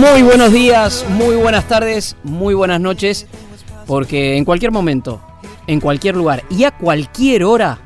[0.00, 3.26] Muy buenos días, muy buenas tardes, muy buenas noches,
[3.86, 5.20] porque en cualquier momento,
[5.66, 7.78] en cualquier lugar y a cualquier hora,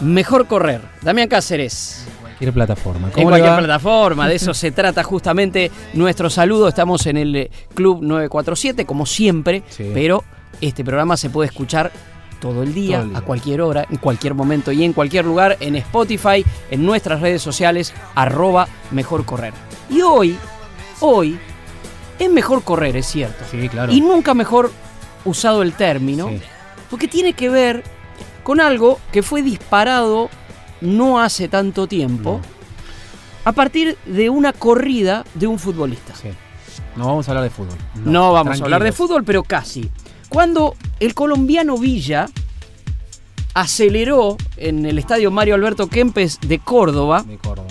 [0.00, 0.80] mejor correr.
[1.02, 2.06] Damián Cáceres.
[2.22, 3.10] Cualquier plataforma.
[3.14, 6.68] En cualquier plataforma, de eso se trata justamente nuestro saludo.
[6.68, 9.90] Estamos en el Club 947, como siempre, Sí.
[9.92, 10.24] pero
[10.62, 11.92] este programa se puede escuchar
[12.40, 13.18] todo el, día, Todo el día.
[13.18, 17.42] a cualquier hora, en cualquier momento y en cualquier lugar, en Spotify, en nuestras redes
[17.42, 19.52] sociales, arroba mejor correr.
[19.90, 20.34] Y hoy,
[21.00, 21.38] hoy,
[22.18, 23.44] es mejor correr, es cierto.
[23.50, 23.92] Sí, claro.
[23.92, 24.72] Y nunca mejor
[25.24, 26.40] usado el término, Sí.
[26.90, 27.84] porque tiene que ver
[28.42, 30.30] con algo que fue disparado
[30.80, 32.40] no hace tanto tiempo,
[33.44, 36.14] a partir de una corrida de un futbolista.
[36.14, 36.28] Sí.
[36.96, 37.76] No vamos a hablar de fútbol.
[38.04, 39.90] No, vamos a hablar de fútbol, pero casi.
[40.28, 42.26] Cuando el colombiano Villa
[43.54, 47.68] aceleró en el estadio Mario Alberto Kempes de Córdoba De Córdoba.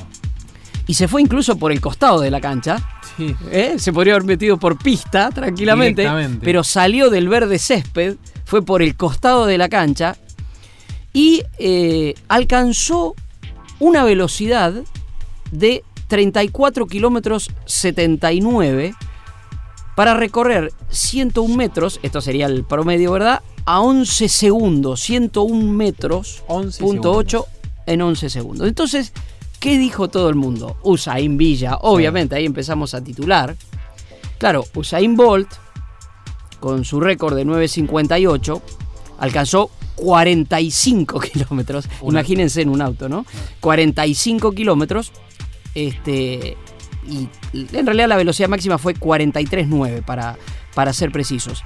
[0.86, 2.78] y se fue incluso por el costado de la cancha,
[3.17, 3.35] Sí.
[3.51, 3.75] ¿eh?
[3.77, 6.07] se podría haber metido por pista tranquilamente,
[6.41, 8.15] pero salió del verde césped,
[8.45, 10.15] fue por el costado de la cancha
[11.13, 13.15] y eh, alcanzó
[13.79, 14.73] una velocidad
[15.51, 18.95] de 34 kilómetros 79
[19.95, 23.41] para recorrer 101 metros, esto sería el promedio, ¿verdad?
[23.66, 27.16] A 11 segundos, 101 metros, 11 punto segundos.
[27.17, 27.45] 8
[27.88, 28.67] en 11 segundos.
[28.67, 29.11] Entonces,
[29.59, 30.78] ¿qué dijo todo el mundo?
[30.84, 33.56] Usain Villa, obviamente, ahí empezamos a titular.
[34.38, 35.50] Claro, Usain Bolt,
[36.59, 38.62] con su récord de 9.58,
[39.19, 41.88] alcanzó 45 kilómetros.
[42.01, 43.25] Imagínense en un auto, ¿no?
[43.59, 45.12] 45 kilómetros.
[45.74, 46.57] Este,
[47.07, 50.38] y en realidad la velocidad máxima fue 43.9 para,
[50.74, 51.63] para ser precisos.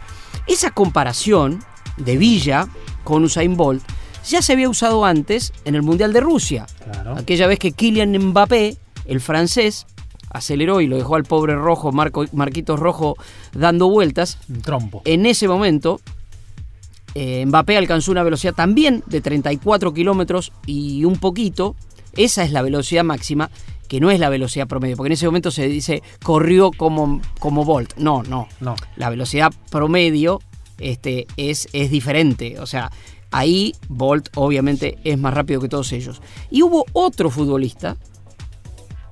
[0.47, 1.63] Esa comparación
[1.97, 2.67] de Villa
[3.03, 3.83] con Usain Bolt
[4.27, 6.65] ya se había usado antes en el Mundial de Rusia.
[6.83, 7.17] Claro.
[7.17, 9.85] Aquella vez que Kylian Mbappé, el francés,
[10.29, 13.17] aceleró y lo dejó al pobre rojo, Marco, Marquitos Rojo,
[13.53, 14.37] dando vueltas.
[14.49, 15.01] Un trompo.
[15.05, 15.99] En ese momento,
[17.15, 21.75] eh, Mbappé alcanzó una velocidad también de 34 kilómetros y un poquito.
[22.15, 23.49] Esa es la velocidad máxima,
[23.87, 27.65] que no es la velocidad promedio, porque en ese momento se dice corrió como, como
[27.65, 27.95] Bolt.
[27.97, 28.47] No, no.
[28.59, 28.75] No.
[28.95, 30.39] La velocidad promedio
[30.77, 32.59] este, es, es diferente.
[32.59, 32.91] O sea,
[33.31, 36.21] ahí Bolt obviamente es más rápido que todos ellos.
[36.49, 37.97] Y hubo otro futbolista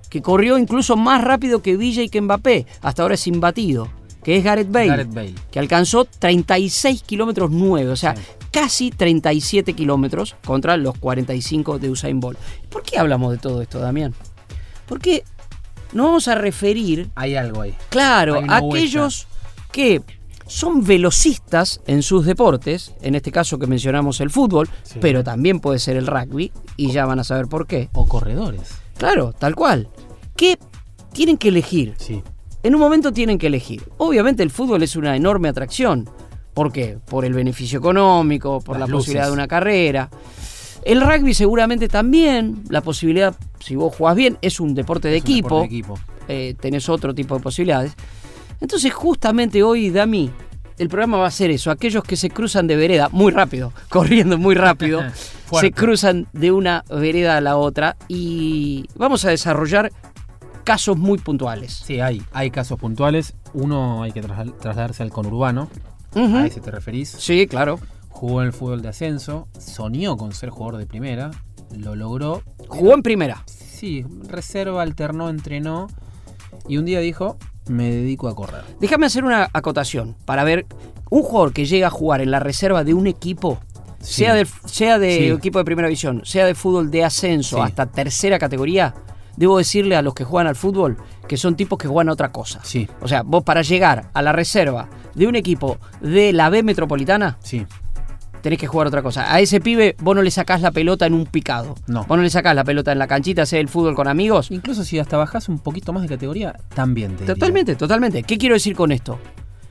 [0.10, 2.66] que corrió incluso más rápido que Villa y que Mbappé.
[2.82, 3.90] Hasta ahora es imbatido.
[4.24, 5.36] Que es Gareth Bale Gareth Bale.
[5.50, 8.22] que alcanzó 36 kilómetros 9, o sea, Sí.
[8.52, 12.38] casi 37 kilómetros contra los 45 de Usain Bolt.
[12.70, 14.14] ¿Por qué hablamos de todo esto, Damián?
[14.88, 15.24] Porque
[15.94, 17.74] nos vamos a referir, Hay algo ahí.
[17.90, 19.28] claro, a aquellos
[19.72, 20.02] que
[20.50, 24.98] son velocistas en sus deportes, en este caso que mencionamos el fútbol, Sí.
[25.00, 27.90] pero también puede ser el rugby, y ya van a saber por qué.
[27.94, 28.62] O corredores.
[28.98, 29.88] Claro, tal cual.
[30.36, 30.58] Que
[31.14, 32.22] tienen que elegir Sí.
[32.64, 33.84] en un momento tienen que elegir.
[33.98, 36.10] Obviamente el fútbol es una enorme atracción.
[36.56, 36.98] ¿Por qué?
[37.06, 40.10] Por el beneficio económico, por Las la posibilidad de una carrera.
[40.84, 45.24] El rugby seguramente también, la posibilidad, si vos jugás bien, es un deporte de Es
[45.24, 46.00] un equipo, deporte de equipo.
[46.28, 47.94] eh, tenés otro tipo de posibilidades.
[48.62, 50.30] Entonces justamente hoy, Dami,
[50.78, 54.38] el programa va a ser eso, aquellos que se cruzan de vereda muy rápido, corriendo
[54.38, 55.02] muy rápido,
[55.60, 59.92] se cruzan de una vereda a la otra y vamos a desarrollar
[60.64, 61.74] casos muy puntuales.
[61.86, 63.34] Sí, hay, hay casos puntuales.
[63.54, 65.68] Uno hay que trasla- trasladarse al conurbano.
[66.16, 67.10] A ese te referís.
[67.10, 67.80] Sí, claro.
[68.10, 69.48] Jugó en el fútbol de ascenso.
[69.58, 71.32] Soñó con ser jugador de primera.
[71.76, 72.44] Lo logró.
[72.68, 73.44] Jugó en primera.
[73.48, 75.88] Sí, reserva, alternó, entrenó.
[76.68, 77.38] Y un día dijo,
[77.70, 78.64] me dedico a correr.
[78.80, 80.66] Déjame hacer una acotación para ver
[81.10, 83.60] un jugador que llega a jugar en la reserva de un equipo,
[84.02, 84.14] Sí.
[84.24, 85.28] sea de, sea de Sí.
[85.30, 87.62] equipo de primera división, sea de fútbol de ascenso Sí.
[87.64, 88.94] hasta tercera categoría,
[89.36, 92.32] debo decirle a los que juegan al fútbol que son tipos que juegan a otra
[92.32, 92.60] cosa.
[92.64, 96.64] Sí, O sea, vos para llegar a la reserva de un equipo de la B
[96.64, 97.66] metropolitana, sí.
[98.42, 99.34] Tenés que jugar otra cosa.
[99.34, 101.76] A ese pibe vos no le sacás la pelota en un picado.
[101.88, 102.06] No.
[102.06, 104.52] Vos no le sacás la pelota en la canchita, hacer el fútbol con amigos.
[104.52, 107.34] Incluso si hasta bajás un poquito más de categoría, también te diría.
[107.36, 108.24] Totalmente, totalmente.
[108.24, 109.20] ¿Qué quiero decir con esto?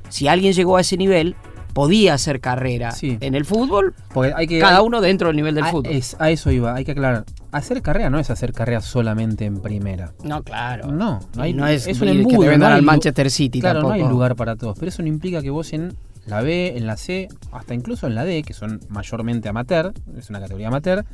[0.08, 1.36] Si alguien llegó a ese nivel,
[1.74, 3.18] podía hacer carrera Sí.
[3.20, 5.92] en el fútbol, Porque hay que, cada uno dentro del nivel del a, fútbol.
[5.92, 7.24] es- a eso iba, hay que aclarar.
[7.52, 10.12] Hacer carrera no es hacer carrera solamente en primera.
[10.24, 10.88] No, claro.
[10.90, 12.40] No, no, hay, no es, es un ir que embudo.
[12.40, 14.04] te no vendan al Manchester City Claro, no tampoco.
[14.06, 14.76] hay lugar para todos.
[14.78, 15.94] Pero eso no implica que vos en
[16.28, 20.30] la B, en la C, hasta incluso en la D, que son mayormente amateur, es
[20.30, 21.04] una categoría amateur,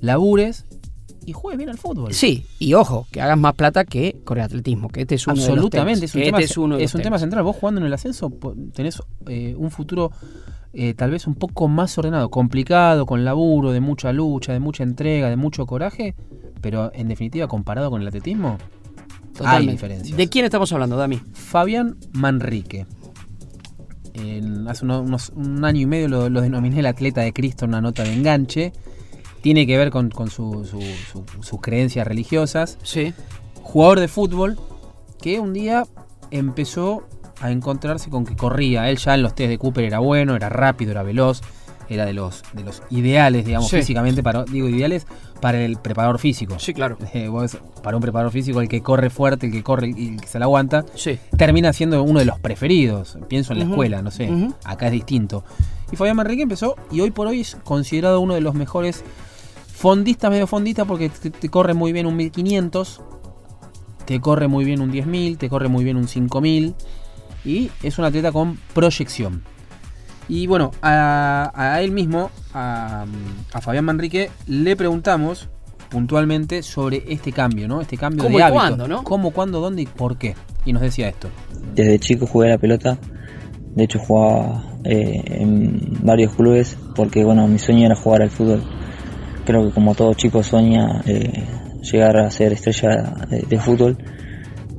[0.00, 0.66] labures
[1.24, 2.12] y juegues bien al fútbol.
[2.12, 5.40] Sí, y ojo, que hagas más plata que con el atletismo, que este es uno
[5.40, 7.42] Absolutamente, de los es un, tema, este es uno de es los un tema central.
[7.44, 8.32] Vos jugando en el ascenso
[8.74, 10.10] tenés eh, un futuro
[10.74, 14.82] eh, tal vez un poco más ordenado, complicado, con laburo, de mucha lucha, de mucha
[14.82, 16.14] entrega, de mucho coraje,
[16.60, 18.58] pero en definitiva comparado con el atletismo,
[19.44, 20.16] hay diferencias.
[20.16, 21.20] ¿De quién estamos hablando, Dami?
[21.34, 22.86] Fabián Manrique.
[24.14, 27.64] En- hace uno- unos, un año y medio lo, lo denominé el atleta de Cristo
[27.64, 28.72] en una nota de enganche.
[29.40, 32.78] Tiene que ver con, con su- su- su- sus creencias religiosas.
[32.82, 33.12] Sí.
[33.62, 34.58] Jugador de fútbol
[35.20, 35.84] que un día
[36.30, 37.06] empezó
[37.40, 38.88] a encontrarse con que corría.
[38.90, 41.40] Él ya en los test de Cooper era bueno, era rápido, era veloz.
[41.88, 43.76] Era de los, de los ideales, digamos, Sí.
[43.78, 45.06] físicamente, para, digo ideales
[45.40, 46.58] para el preparador físico.
[46.58, 46.96] Sí, claro.
[47.14, 50.20] Eh, vos, para un preparador físico, el que corre fuerte, el que corre y el
[50.20, 51.18] que se la aguanta, Sí.
[51.36, 53.18] termina siendo uno de los preferidos.
[53.28, 54.30] Pienso en la escuela, no sé.
[54.64, 55.44] Acá es distinto.
[55.92, 59.04] Y Fabián Manrique empezó y hoy por hoy es considerado uno de los mejores
[59.74, 63.00] fondistas, medio fondistas, porque te, te corre muy bien un 1500,
[64.06, 66.74] te corre muy bien un 10000, te corre muy bien un 5000
[67.44, 69.42] y es un atleta con proyección.
[70.28, 73.04] Y bueno, a, a él mismo, a,
[73.52, 75.48] a Fabián Manrique, le preguntamos
[75.90, 77.80] puntualmente sobre este cambio, ¿no?
[77.80, 78.58] Este cambio ¿Cómo de y hábito.
[78.60, 79.04] cuándo, no?
[79.04, 80.34] ¿Cómo, cuándo, dónde y por qué?
[80.64, 81.28] Y nos decía esto.
[81.74, 82.98] Desde chico jugué a la pelota,
[83.74, 88.62] de hecho jugaba eh, en varios clubes porque bueno, mi sueño era jugar al fútbol.
[89.44, 91.46] Creo que como todo chico sueña eh,
[91.82, 93.98] llegar a ser estrella de, de fútbol.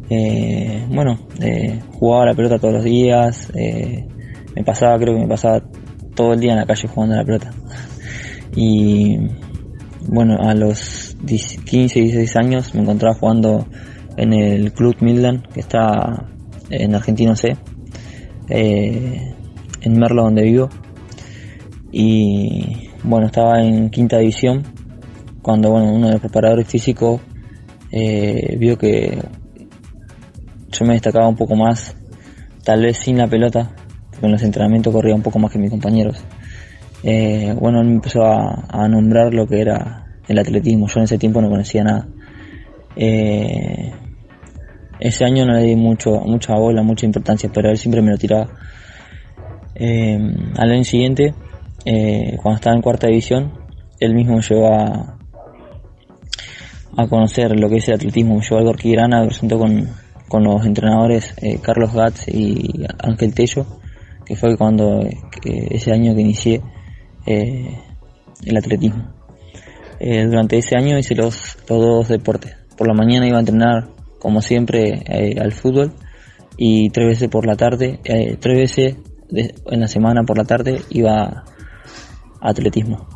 [0.10, 4.08] Eh, bueno, eh, jugaba a la pelota todos los días, eh,
[4.56, 5.62] me pasaba, creo que me pasaba
[6.16, 7.52] todo el día en la calle jugando la pelota.
[8.56, 9.18] Y
[10.08, 13.68] bueno, a los 10 15, 16 años me encontraba jugando
[14.18, 16.28] en el Club Midland, que está
[16.70, 17.58] en Argentino C,
[18.50, 19.34] eh,
[19.82, 20.70] en Merlo donde vivo.
[21.92, 24.64] Y bueno, estaba en quinta división,
[25.42, 27.22] cuando bueno, uno de los preparadores físicos
[27.92, 29.22] eh, vio que
[30.72, 31.96] yo me destacaba un poco más,
[32.64, 33.76] tal vez sin la pelota,
[34.22, 36.24] en los entrenamientos corría un poco más que mis compañeros.
[37.04, 40.88] Eh, bueno, él me empezó a, nombrar lo que era el atletismo.
[40.88, 42.08] Yo en ese tiempo no conocía nada.
[42.96, 43.92] Eh,
[45.00, 48.18] ese año no le di mucho, mucha bola, mucha importancia, pero él siempre me lo
[48.18, 48.48] tiraba.
[49.76, 50.18] Eh,
[50.58, 51.34] al año siguiente,
[52.42, 53.52] cuando estaba en cuarta división,
[54.00, 55.18] él mismo me a,
[57.10, 58.36] conocer lo que es el atletismo.
[58.36, 59.90] Me llevó al Gorquirana, presentó con,
[60.30, 63.66] con los entrenadores Carlos Gatz y Ángel Tello,
[64.26, 65.08] que fue cuando
[65.44, 66.62] ese año que inicié
[67.26, 67.78] eh,
[68.46, 69.14] el atletismo.
[70.00, 72.56] Eh, durante ese año hice los, los dos deportes.
[72.78, 73.90] Por la mañana iba a entrenar,
[74.20, 75.94] como siempre, eh, al fútbol
[76.58, 78.96] y tres veces por la tarde, tres veces
[79.32, 81.44] en la semana por la tarde iba a
[82.42, 83.08] atletismo.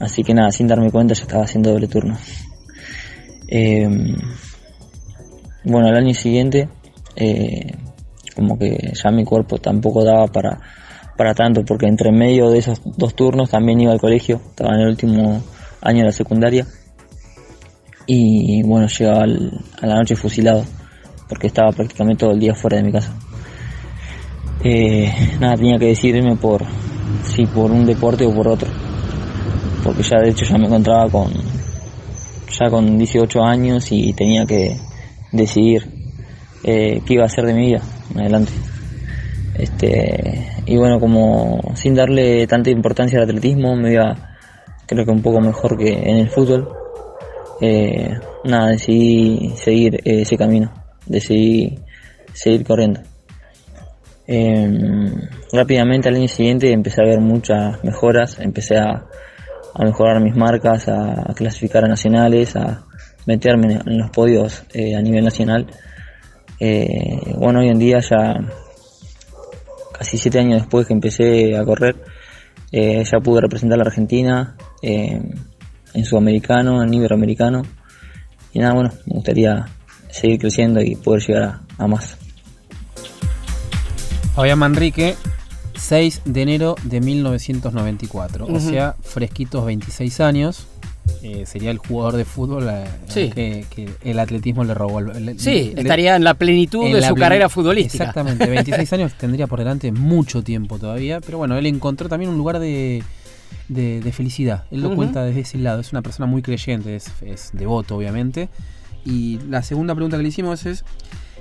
[0.00, 2.16] Así que nada, sin darme cuenta ya estaba haciendo doble turno.
[5.64, 6.68] Bueno, al año siguiente,
[8.36, 10.60] como que ya mi cuerpo tampoco daba para,
[11.16, 14.82] para tanto, porque entre medio de esos dos turnos también iba al colegio, estaba en
[14.82, 15.42] el último
[15.80, 16.66] año de la secundaria.
[18.06, 20.64] Y bueno, llegaba a la noche fusilado,
[21.28, 23.16] porque estaba prácticamente todo el día fuera de mi casa.
[24.62, 26.62] Eh, nada, tenía que decidirme por
[27.24, 28.68] si por un deporte o por otro.
[29.82, 31.32] Porque ya de hecho ya me encontraba con
[32.50, 34.76] ya con 18 años y tenía que
[35.32, 35.82] decidir
[36.62, 37.82] eh, qué iba a hacer de mi vida
[38.14, 38.52] adelante.
[39.54, 44.36] Este, y bueno, como sin darle tanta importancia al atletismo, me iba
[44.86, 46.68] creo que un poco mejor que en el fútbol.
[47.60, 48.10] Eh,
[48.44, 50.72] nada, decidí seguir eh, ese camino,
[51.06, 51.78] decidí
[52.32, 53.00] seguir corriendo.
[54.28, 54.68] Eh,
[55.52, 59.06] rápidamente al año siguiente empecé a ver muchas mejoras, empecé a,
[59.74, 62.84] a mejorar mis marcas, a, clasificar a nacionales, a
[63.26, 65.66] meterme en, en los podios eh, a nivel nacional.
[66.60, 68.34] Eh, bueno, hoy en día ya
[69.92, 71.96] casi siete años después que empecé a correr,
[72.72, 75.20] eh, ya pude representar a la Argentina eh,
[75.94, 77.62] en sudamericano, en iberoamericano.
[78.52, 79.66] Y nada, bueno, me gustaría
[80.10, 82.16] seguir creciendo y poder llegar a, a más.
[84.34, 85.14] Fabián Manrique
[85.78, 88.46] 6 de enero de 1994.
[88.46, 90.66] O sea, fresquitos 26 años.
[91.22, 95.00] Eh, sería el jugador de fútbol eh, que, el atletismo le robó.
[95.36, 98.04] sí, estaría en la plenitud de su carrera futbolística.
[98.04, 102.38] Exactamente, 26 años tendría por delante mucho tiempo todavía, pero bueno, él encontró también un
[102.38, 103.02] lugar de,
[104.12, 104.64] felicidad.
[104.70, 108.48] Él lo cuenta desde ese lado, es una persona muy creyente, es, es devoto obviamente.
[109.04, 110.84] Y la segunda pregunta que le hicimos es,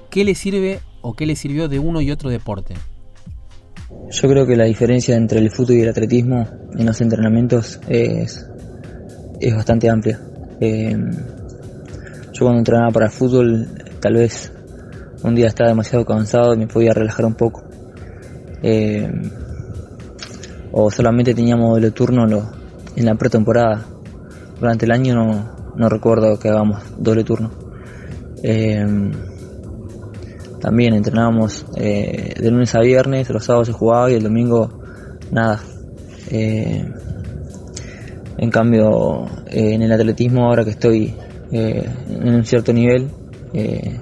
[0.09, 2.75] ¿qué le sirve o qué le sirvió de uno y otro deporte?
[4.11, 8.47] Yo creo que la diferencia entre el fútbol y el atletismo en los entrenamientos es,
[9.39, 10.19] es bastante amplia.
[10.59, 10.95] Eh,
[12.33, 13.67] yo cuando entrenaba para el fútbol,
[13.99, 14.51] tal vez
[15.23, 17.63] un día estaba demasiado cansado y me podía relajar un poco.
[18.61, 19.09] Eh,
[20.71, 22.25] o solamente teníamos doble turno
[22.95, 23.85] en la pretemporada.
[24.59, 25.15] Durante el año
[25.75, 27.51] no, recuerdo que hagamos doble turno.
[28.43, 28.85] Eh,
[30.59, 34.79] también entrenábamos de lunes a viernes, los sábados se jugaba y el domingo
[35.31, 35.59] nada.
[38.37, 41.15] En cambio, eh, en el atletismo, ahora que estoy
[41.51, 43.09] eh, en un cierto nivel,
[43.53, 43.99] eh,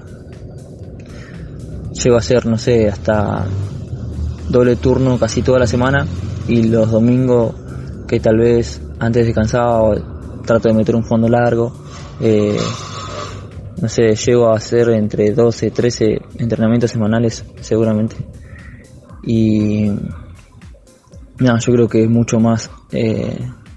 [1.92, 3.46] llego a hacer, no sé, hasta
[4.50, 6.08] doble turno casi toda la semana
[6.48, 7.54] y los domingos
[8.08, 9.96] que tal vez antes descansaba
[10.46, 11.72] trato de meter un fondo largo.
[13.82, 18.16] no sé, llego a hacer entre 12, 13 entrenamientos semanales seguramente.
[19.26, 19.92] Y
[21.40, 22.70] no, yo creo que es mucho más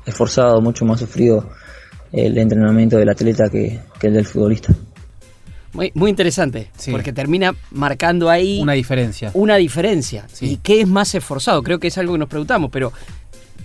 [0.06, 1.50] esforzado, mucho más sufrido
[2.12, 4.74] el entrenamiento del atleta que, el del futbolista.
[5.72, 9.30] Muy, muy interesante, porque termina marcando ahí una diferencia.
[9.34, 10.26] Una diferencia.
[10.40, 11.62] ¿Y qué es más esforzado?
[11.62, 12.92] Creo que es algo que nos preguntamos, pero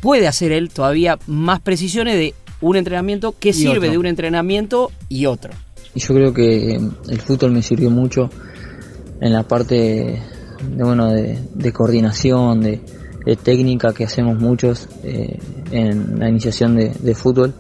[0.01, 5.25] puede hacer él todavía más precisiones de un entrenamiento, qué sirve de un entrenamiento y
[5.25, 5.51] otro.
[5.95, 6.75] Y yo creo que
[7.10, 8.29] el fútbol me sirvió mucho
[9.21, 12.81] en la parte de, bueno, de coordinación, de,
[13.25, 15.38] de técnica que hacemos muchos eh,
[15.72, 17.54] en la iniciación de, fútbol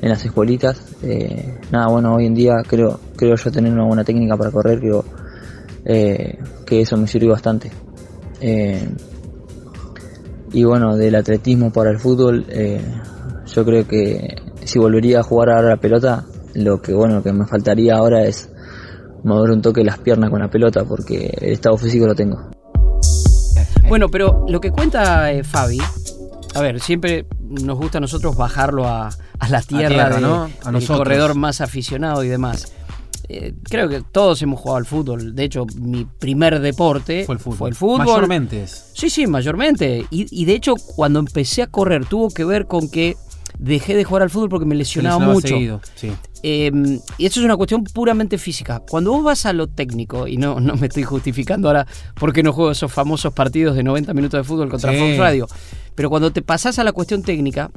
[0.00, 0.84] en las escuelitas.
[1.02, 4.80] Eh, nada, bueno, hoy en día creo, creo yo tener una buena técnica para correr,
[4.80, 5.04] creo
[5.84, 7.70] eh, que eso me sirvió bastante.
[10.52, 12.46] y bueno, del atletismo para el fútbol,
[13.46, 17.32] yo creo que si volvería a jugar ahora la pelota, lo que bueno, lo que
[17.32, 18.50] me faltaría ahora es
[19.24, 22.50] mover un toque las piernas con la pelota porque el estado físico lo tengo.
[23.92, 25.78] Bueno, pero lo que cuenta eh, Fabi,
[26.54, 29.10] a ver, siempre nos gusta a nosotros bajarlo a,
[29.50, 30.48] la tierra, ¿no?
[30.64, 32.72] a del corredor más aficionado y demás.
[33.28, 35.34] Eh, creo que todos hemos jugado al fútbol.
[35.34, 37.58] De hecho, mi primer deporte fue el fútbol.
[37.58, 37.98] Fue el fútbol.
[37.98, 38.66] Mayormente.
[38.66, 40.06] Sí, sí, mayormente.
[40.08, 43.18] Y, de hecho, cuando empecé a correr, tuvo que ver con que
[43.62, 45.80] dejé de jugar al fútbol porque me lesionaba, mucho.
[45.94, 46.12] sí.
[46.42, 48.82] Em, y eso es una cuestión puramente física.
[48.90, 51.86] Cuando vos vas a lo técnico, y no, no me estoy justificando ahora
[52.18, 55.46] porque no juego esos famosos partidos de 90 minutos de fútbol contra Fox Radio,
[55.94, 57.70] pero cuando te pasás a la cuestión técnica,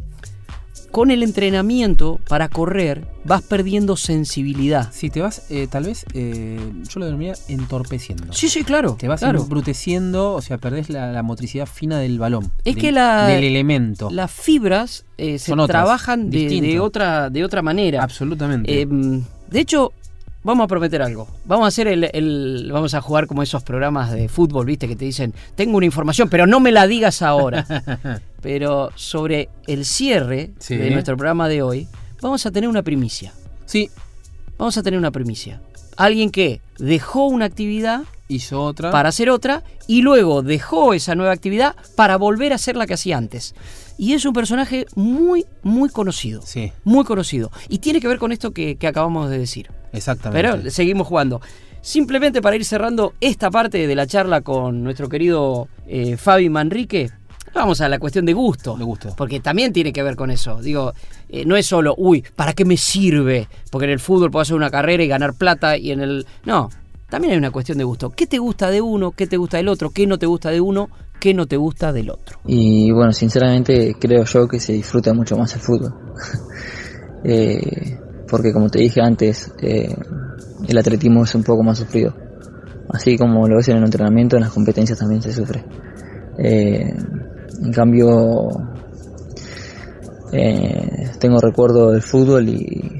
[0.91, 4.89] con el entrenamiento para correr vas perdiendo sensibilidad.
[4.91, 8.31] Si te vas, eh, tal vez, eh, yo lo denominaría entorpeciendo.
[8.33, 8.95] Sí, sí, claro.
[8.99, 12.51] Te vas embruteciendo, o sea, perdés la, motricidad fina del balón.
[12.63, 14.09] Es que la, del elemento.
[14.11, 18.03] Las fibras eh, se trabajan de, otra, de otra manera.
[18.03, 18.85] Absolutamente.
[18.85, 19.91] de hecho,
[20.45, 21.27] vamos a prometer algo.
[21.45, 25.05] Vamos a hacer el, Vamos a jugar como esos programas de fútbol, viste, que te
[25.05, 27.65] dicen, tengo una información, pero no me la digas ahora.
[28.41, 31.87] pero sobre el cierre de nuestro programa de hoy,
[32.21, 33.33] vamos a tener una primicia.
[33.65, 33.89] Sí.
[34.57, 35.59] Vamos a tener una primicia.
[35.97, 41.31] Alguien que dejó una actividad hizo otra para hacer otra y luego dejó esa nueva
[41.31, 43.55] actividad para volver a hacer la que hacía antes.
[43.97, 46.41] Y es un personaje muy, muy conocido.
[46.43, 46.71] Sí.
[46.83, 47.51] Muy conocido.
[47.69, 49.69] Y tiene que ver con esto que, acabamos de decir.
[49.93, 50.41] Exactamente.
[50.41, 51.41] Pero seguimos jugando.
[51.81, 57.11] Simplemente para ir cerrando esta parte de la charla con nuestro querido eh, Fabi Manrique,
[57.53, 58.75] vamos a la cuestión de gusto.
[58.75, 59.13] De gusto.
[59.15, 60.61] Porque también tiene que ver con eso.
[60.61, 60.93] Digo,
[61.29, 63.47] eh, no es solo, uy, ¿para qué me sirve?
[63.71, 66.25] Porque en el fútbol puedo hacer una carrera y ganar plata y en el...
[66.43, 66.69] No,
[67.09, 68.09] también hay una cuestión de gusto.
[68.09, 69.11] ¿Qué te gusta de uno?
[69.11, 69.91] ¿Qué te gusta del otro?
[69.91, 70.89] ¿Qué no te gusta de uno?
[71.19, 72.39] ¿Qué no te gusta del otro?
[72.45, 75.93] Y bueno, sinceramente creo yo que se disfruta mucho más el fútbol.
[77.27, 77.97] Eh,
[78.29, 79.91] porque como te dije antes, eh,
[80.67, 82.15] el atletismo es un poco más sufrido.
[82.89, 85.65] Así como lo ves en el entrenamiento, en las competencias también se sufre.
[86.37, 86.93] Eh,
[87.63, 88.47] en cambio,
[91.19, 92.91] tengo recuerdo del fútbol y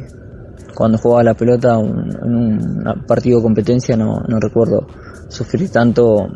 [0.73, 4.87] cuando jugaba la pelota en un partido de competencia no, no recuerdo
[5.29, 6.27] sufrir tanto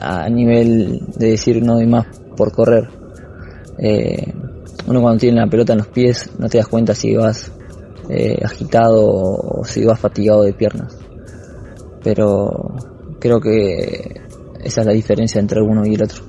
[0.00, 2.88] a nivel de decir no doy más por correr.
[3.78, 4.32] Eh,
[4.86, 7.52] uno cuando tiene la pelota en los pies no te das cuenta si vas
[8.08, 10.96] eh, agitado o si vas fatigado de piernas.
[12.02, 12.74] Pero
[13.20, 14.20] creo que
[14.62, 16.24] esa es la diferencia entre uno y el otro.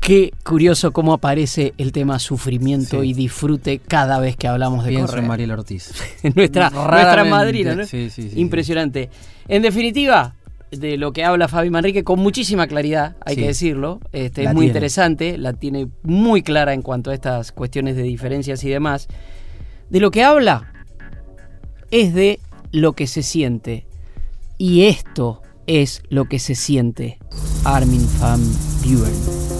[0.00, 3.10] Qué curioso cómo aparece el tema sufrimiento Sí.
[3.10, 5.40] y disfrute cada vez que hablamos de Pienso correr.
[5.42, 5.92] en Ortiz.
[6.34, 7.84] nuestra, nuestra madrina, ¿no?
[7.84, 9.10] Sí, sí, sí, Impresionante.
[9.46, 10.34] En definitiva,
[10.70, 13.40] de lo que habla Fabi Manrique con muchísima claridad, hay Sí.
[13.42, 14.00] que decirlo.
[14.12, 14.66] Este, es muy tiene.
[14.66, 19.08] interesante, la tiene muy clara en cuanto a estas cuestiones de diferencias y demás.
[19.88, 20.72] De lo que habla
[21.90, 22.38] es de
[22.72, 23.86] lo que se siente.
[24.58, 27.18] Y esto es lo que se siente.
[27.64, 28.40] Armin van
[28.84, 29.59] Buren.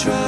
[0.00, 0.27] try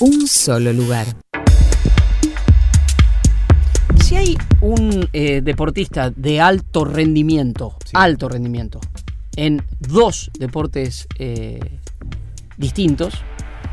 [0.00, 1.06] Un solo lugar.
[4.04, 7.92] Si hay un eh, deportista de alto rendimiento, Sí.
[7.94, 8.80] alto rendimiento,
[9.36, 11.60] en dos deportes eh,
[12.56, 13.14] distintos,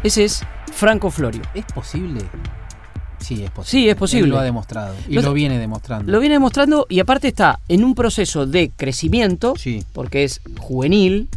[0.03, 1.41] ese es Franco Florio.
[1.53, 2.21] ¿Es posible?
[3.19, 3.65] Sí, es posible.
[3.83, 4.25] Sí, es posible.
[4.25, 4.95] Él lo ha demostrado.
[5.07, 6.11] Y Lo- lo, viene demostrando.
[6.11, 9.83] Lo viene demostrando y aparte está en un proceso de crecimiento, Sí.
[9.93, 11.29] porque es juvenil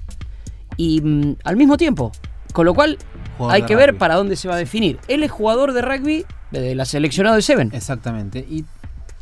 [0.77, 2.13] y mm, al mismo tiempo.
[2.53, 2.99] Con lo cual
[3.41, 4.99] Jugador hay de que ver para dónde se va a definir.
[5.09, 7.71] Él es jugador de rugby de la seleccionada de Seven.
[7.75, 8.39] Exactamente.
[8.41, 8.65] Y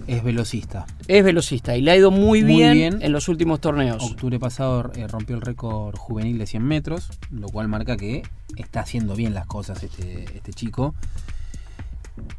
[0.07, 0.87] es velocista.
[1.09, 2.99] Es velocista y le ha ido muy, Muy bien, bien.
[3.03, 4.03] en los últimos torneos.
[4.03, 8.23] Octubre pasado eh, rompió el récord juvenil de 100 metros, lo cual marca que
[8.57, 10.95] está haciendo bien las cosas este, este chico.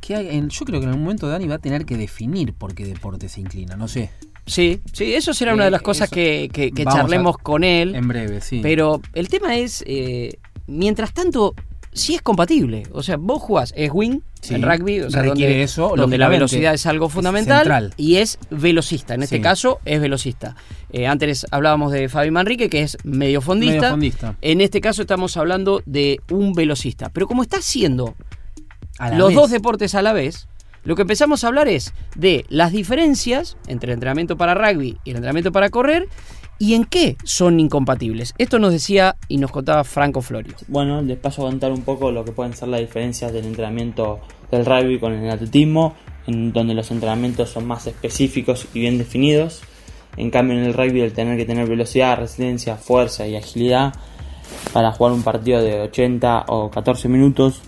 [0.02, 2.54] Que hay- en- yo creo que en algún momento Dani va a tener que definir
[2.54, 3.76] por qué deporte se inclina.
[3.76, 4.10] No sé.
[4.46, 6.16] Sí, sí, eso será una de las Eh, cosas eso.
[6.16, 7.94] que, que- que Vamos a- charlemos con él.
[7.96, 8.60] En breve, sí.
[8.64, 10.38] Pero el tema es, eh,
[10.68, 11.54] mientras tanto,
[12.00, 12.84] sí es compatible.
[12.92, 16.18] O sea, vos jugás, es wing Sí, en rugby, o sea, requiere donde, eso, donde
[16.18, 19.14] la velocidad es algo fundamental y es velocista.
[19.14, 19.42] En este Sí.
[19.42, 20.56] caso es velocista.
[20.92, 23.76] Eh, antes hablábamos de Fabi Manrique, que es medio fondista.
[23.76, 24.36] Medio fondista.
[24.42, 27.10] En este caso estamos hablando de un velocista.
[27.10, 28.16] Pero como está haciendo
[29.18, 29.36] los vez.
[29.36, 30.48] dos deportes a la vez,
[30.86, 35.10] lo que empezamos a hablar es de las diferencias entre el entrenamiento para rugby y
[35.10, 36.08] el entrenamiento para correr
[36.60, 38.34] y en qué son incompatibles.
[38.38, 40.54] Esto nos decía y nos contaba Franco Florio.
[40.68, 44.20] Bueno, les paso a contar un poco lo que pueden ser las diferencias del entrenamiento
[44.52, 45.96] del rugby con el atletismo,
[46.28, 49.62] en donde los entrenamientos son más específicos y bien definidos.
[50.18, 53.94] En cambio, en el rugby, el tener que tener velocidad, resiliencia, fuerza y agilidad
[54.74, 57.62] para jugar un partido de 80 o 14 minutos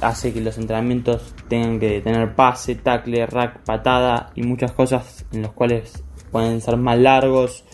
[0.00, 5.42] hace que los entrenamientos tengan que tener pase, tackle, rack, patada y muchas cosas en
[5.42, 7.64] los cuales pueden ser más largos,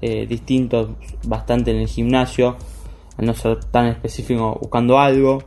[0.00, 0.90] eh, distintos
[1.26, 2.56] bastante en el gimnasio,
[3.16, 5.44] al no ser tan específico buscando algo,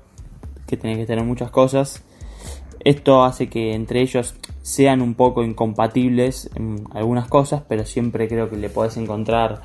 [0.65, 2.03] que tiene que tener muchas cosas.
[2.79, 8.49] Esto hace que entre ellos sean un poco incompatibles en algunas cosas, pero siempre creo
[8.49, 9.63] que le podés encontrar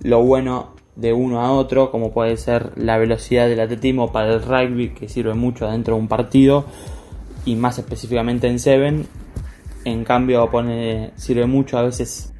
[0.00, 4.42] lo bueno de uno a otro, como puede ser la velocidad del atletismo para el
[4.42, 6.64] rugby, que sirve mucho dentro de un partido,
[7.44, 9.06] y más específicamente en Seven.
[9.84, 12.32] En cambio, pone, sirve mucho a veces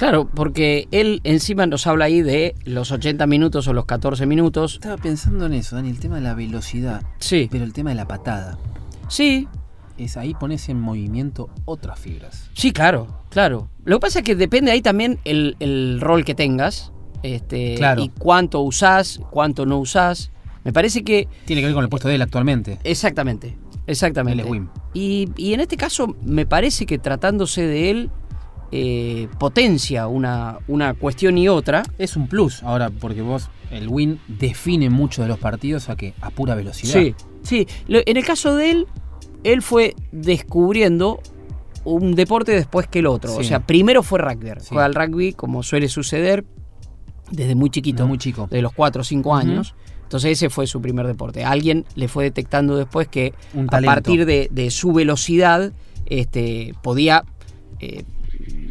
[0.00, 4.76] Claro, porque él encima nos habla ahí de los 80 minutos o los 14 minutos.
[4.76, 7.02] Estaba pensando en eso, Dani, el tema de la velocidad.
[7.18, 8.56] Sí, Pero el tema de la patada.
[9.08, 9.46] sí,
[9.98, 12.48] Es ahí pones en movimiento otras fibras.
[12.54, 13.68] sí, claro, claro.
[13.84, 18.02] Lo que pasa es que depende ahí también el, el rol que tengas este, Claro.
[18.02, 20.30] y cuánto usás, cuánto no usás.
[20.64, 22.78] Me parece que Tiene que ver con el puesto de él actualmente.
[22.84, 24.40] Exactamente, exactamente.
[24.40, 24.68] Él es Wim.
[24.94, 28.10] Y, y en este caso me parece que tratándose de él
[28.72, 31.82] eh, potencia una, una cuestión y otra.
[31.98, 36.14] Es un plus ahora, porque vos, el win define mucho de los partidos a que
[36.20, 36.92] a pura velocidad.
[36.92, 37.66] Sí, sí.
[37.88, 38.86] En el caso de él,
[39.44, 41.20] él fue descubriendo
[41.84, 43.34] un deporte después que el otro.
[43.36, 44.50] O sea, primero fue rugby.
[44.60, 44.68] Sí.
[44.70, 46.44] Juega al rugby como suele suceder
[47.30, 47.98] desde muy chiquito.
[47.98, 48.48] Desde muy chico.
[48.50, 49.36] De los 4 o 5 Ujú.
[49.38, 49.74] años.
[50.02, 51.44] Entonces ese fue su primer deporte.
[51.44, 55.72] Alguien le fue detectando después que Un a partir de, de su velocidad
[56.06, 57.24] este, podía
[57.78, 58.02] eh,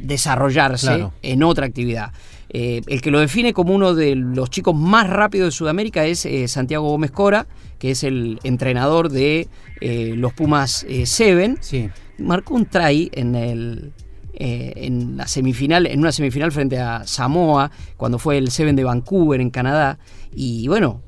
[0.09, 1.13] desarrollarse Claro.
[1.21, 2.11] en otra actividad.
[2.49, 6.25] Eh, el que lo define como uno de los chicos más rápidos de Sudamérica es
[6.25, 9.47] eh, Santiago Gómez Cora, que es el entrenador de
[9.81, 11.57] eh, los Pumas Seven.
[11.61, 11.89] Sí.
[12.17, 13.93] Marcó un try en el
[14.41, 19.41] en la semifinal, en una semifinal frente a Samoa, cuando fue el Seven de Vancouver
[19.41, 19.99] en Canadá.
[20.33, 21.01] Y bueno,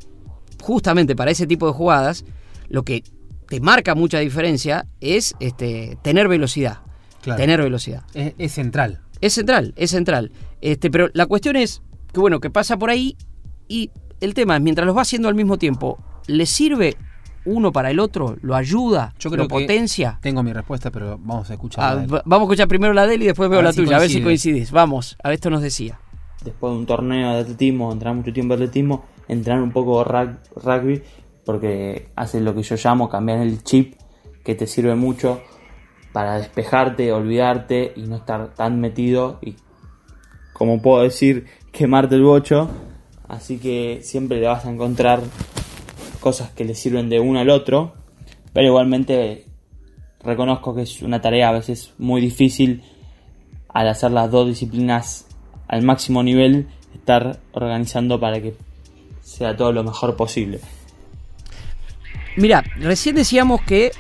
[0.62, 2.26] justamente para ese tipo de jugadas,
[2.68, 3.04] lo que
[3.48, 6.80] te marca mucha diferencia es este, tener velocidad.
[7.22, 7.40] Claro.
[7.40, 8.04] Tener velocidad.
[8.14, 9.00] Es, es central.
[9.22, 10.32] Es central, es central.
[10.62, 11.82] Este, pero la cuestión es
[12.14, 13.16] que bueno, que pasa por ahí
[13.68, 16.96] y el tema es, mientras los va haciendo al mismo tiempo, ¿le sirve
[17.46, 18.38] uno para el otro?
[18.42, 19.14] ¿Lo ayuda?
[19.20, 20.20] Yo creo ¿Lo que potencia?
[20.22, 21.84] Tengo mi respuesta, pero vamos a escuchar.
[21.84, 23.84] Ah, va- vamos a escuchar primero la de él y después veo A la si
[23.84, 24.72] tuya, a ver si coincidís.
[24.72, 26.00] Vamos, a ver, esto nos decía.
[26.44, 30.38] después de un torneo de atletismo, entrenar mucho tiempo de atletismo, entrenar un poco rug-
[30.56, 31.02] rugby,
[31.46, 33.96] porque hace lo que yo llamo cambiar el chip,
[34.44, 35.42] que te sirve mucho
[36.12, 39.56] para despejarte, olvidarte y no estar tan metido y,
[40.54, 42.70] como puedo decir, quemarte el bocho.
[43.28, 45.22] Así que siempre le vas a encontrar
[46.20, 47.94] cosas que le sirven de uno al otro,
[48.54, 49.46] pero igualmente
[50.24, 52.84] reconozco que es una tarea a veces muy difícil
[53.70, 55.28] al hacer las dos disciplinas
[55.68, 58.54] al máximo nivel, estar organizando para que
[59.22, 60.60] sea todo lo mejor posible.
[62.36, 63.92] Mira, recién decíamos que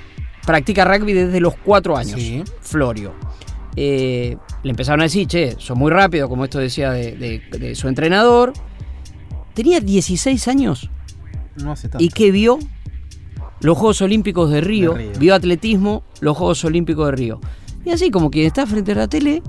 [0.46, 2.20] practica rugby desde los cuatro años.
[2.20, 2.44] Sí.
[2.62, 3.14] Florio.
[3.76, 7.76] Eh, le empezaron a decir, che, son muy rápido, como esto decía de, de- de
[7.76, 8.54] su entrenador.
[9.54, 10.90] Tenía 16 años
[11.58, 12.04] No hace tanto.
[12.04, 12.58] y que vio
[13.62, 15.12] los Juegos Olímpicos de Río, De Río.
[15.20, 17.40] vio atletismo, los Juegos Olímpicos de Río.
[17.86, 19.42] Y así como quien está frente a la tele,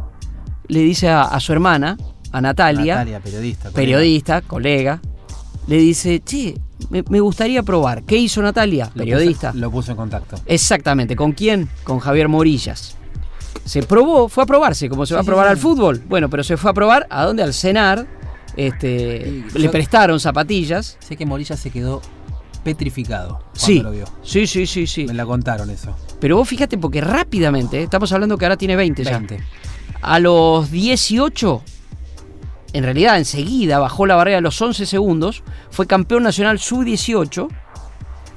[0.69, 1.97] le dice a, a su hermana,
[2.33, 3.71] a Natalia, Natalia, periodista.
[3.71, 3.75] colega.
[3.77, 5.01] periodista, colega,
[5.67, 6.55] le dice, che,
[6.91, 8.03] me, me gustaría probar.
[8.03, 8.87] ¿Qué hizo Natalia?
[8.95, 9.51] Lo Periodista.
[9.53, 10.37] puso- lo puso en contacto.
[10.47, 11.69] Exactamente, ¿con quién?
[11.85, 12.97] Con Javier Morillas.
[13.65, 16.03] Se probó, fue a probarse, como se va a probar sí, al fútbol.
[16.09, 17.43] Bueno, pero se fue a probar a dónde?
[17.45, 18.07] Al cenar.
[18.57, 20.97] Este, le prestaron zapatillas.
[21.01, 22.03] Sé que Morilla se quedó
[22.65, 24.05] petrificado cuando Sí, lo vio.
[24.23, 25.05] sí, sí, sí, sí.
[25.07, 25.97] Me la contaron eso.
[26.21, 29.11] Pero vos fíjate, porque rápidamente, eh, estamos hablando que ahora tiene 20 ya.
[29.19, 29.41] 20.
[30.03, 31.63] A los 18,
[32.73, 37.49] en realidad enseguida bajó la barrera de los 11 segundos, fue campeón nacional sub-18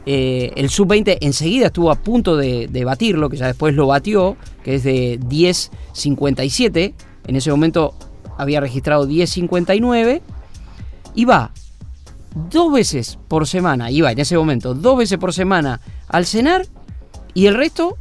[0.08, 4.38] Eh, el sub-20 enseguida estuvo a punto de, de batirlo, que ya después lo batió,
[4.64, 6.94] que es de 10.57.
[7.26, 7.96] En ese momento
[8.38, 10.22] había registrado 10.59.
[11.16, 11.52] Y va
[12.36, 16.68] dos veces por semana, iba en ese momento, dos veces por semana al cenar
[17.34, 17.98] y el resto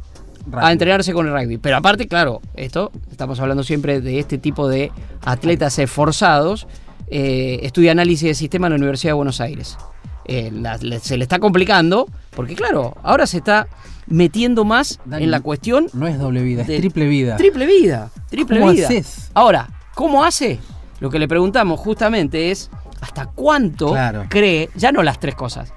[0.53, 1.57] a entrenarse con el rugby.
[1.57, 4.91] Pero aparte, claro, esto, estamos hablando siempre de este tipo de
[5.23, 6.67] atletas esforzados.
[7.07, 9.77] eh, estudia análisis de sistema en la Universidad de Buenos Aires.
[10.25, 13.67] Eh, la- le- se le está complicando, porque claro, ahora se está
[14.07, 17.37] metiendo más Dani, en la cuestión No es doble vida, de- es triple vida.
[17.37, 18.87] Triple vida, triple ¿Cómo vida.
[18.87, 19.29] haces?
[19.35, 20.57] Ahora, ¿cómo hace?
[20.99, 24.25] Lo que le preguntamos justamente es hasta cuánto Claro.
[24.27, 25.71] cree, ya no las tres cosas,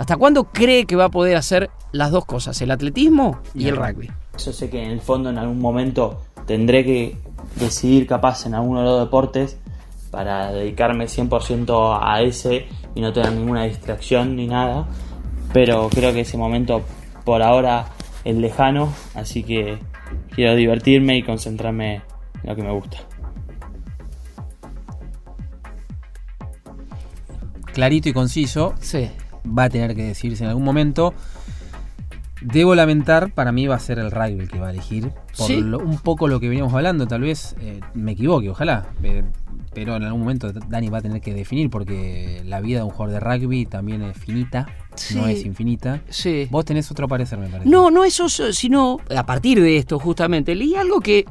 [0.00, 3.76] hasta cuándo cree que va a poder hacer las dos cosas, el atletismo y, el
[3.76, 4.10] rugby.
[4.42, 7.18] Yo sé que en el fondo en algún momento tendré que
[7.56, 9.58] decidir capaz en alguno de los deportes
[10.10, 14.88] para dedicarme 100% a ese y no tener ninguna distracción ni nada.
[15.52, 16.80] Pero creo que ese momento
[17.26, 17.88] por ahora
[18.24, 19.80] es lejano, así que
[20.34, 22.02] quiero divertirme y concentrarme en
[22.44, 22.96] lo que me gusta.
[27.74, 29.10] Clarito y conciso, Sí.
[29.46, 31.14] Va a tener que decirse en algún momento.
[32.42, 35.10] Debo lamentar, para mí va a ser el rugby el que va a elegir.
[35.36, 35.60] Por Sí.
[35.60, 38.86] lo- un poco lo que veníamos hablando, tal vez eh, me equivoque, ojalá.
[39.02, 39.24] eh,
[39.74, 42.90] pero en algún momento Dani va a tener que definir porque la vida de un
[42.90, 44.66] jugador de rugby también es finita,
[45.14, 46.00] no es infinita.
[46.08, 46.48] Sí.
[46.50, 47.68] Vos tenés otro parecer, me parece.
[47.70, 51.24] No, no eso, sino a partir de esto justamente leí algo que,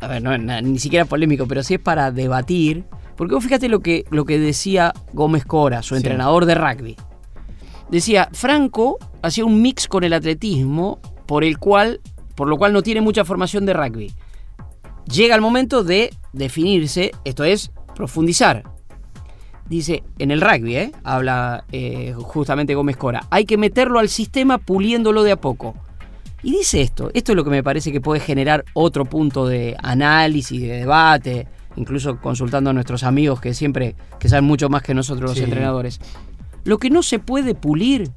[0.00, 2.84] a ver, no es na- ni siquiera polémico, pero sí es para debatir,
[3.20, 5.98] porque vos fíjate lo que, lo que decía Gómez Cora, su Sí.
[5.98, 6.96] entrenador de rugby.
[7.90, 12.00] Decía, Franco hacía un mix con el atletismo por el cual,
[12.34, 14.14] por lo cual no tiene mucha formación de rugby.
[15.04, 18.64] Llega el momento de definirse, esto es profundizar.
[19.68, 20.92] Dice, en el rugby, ¿eh?
[21.04, 25.74] habla eh, justamente Gómez Cora, hay que meterlo al sistema puliéndolo de a poco.
[26.42, 29.76] Y dice esto, esto es lo que me parece que puede generar otro punto de
[29.82, 34.94] análisis, de debate, incluso consultando a nuestros amigos que siempre, que saben mucho más que
[34.94, 35.44] nosotros los Sí.
[35.44, 36.00] entrenadores.
[36.64, 38.10] Lo que no se puede pulir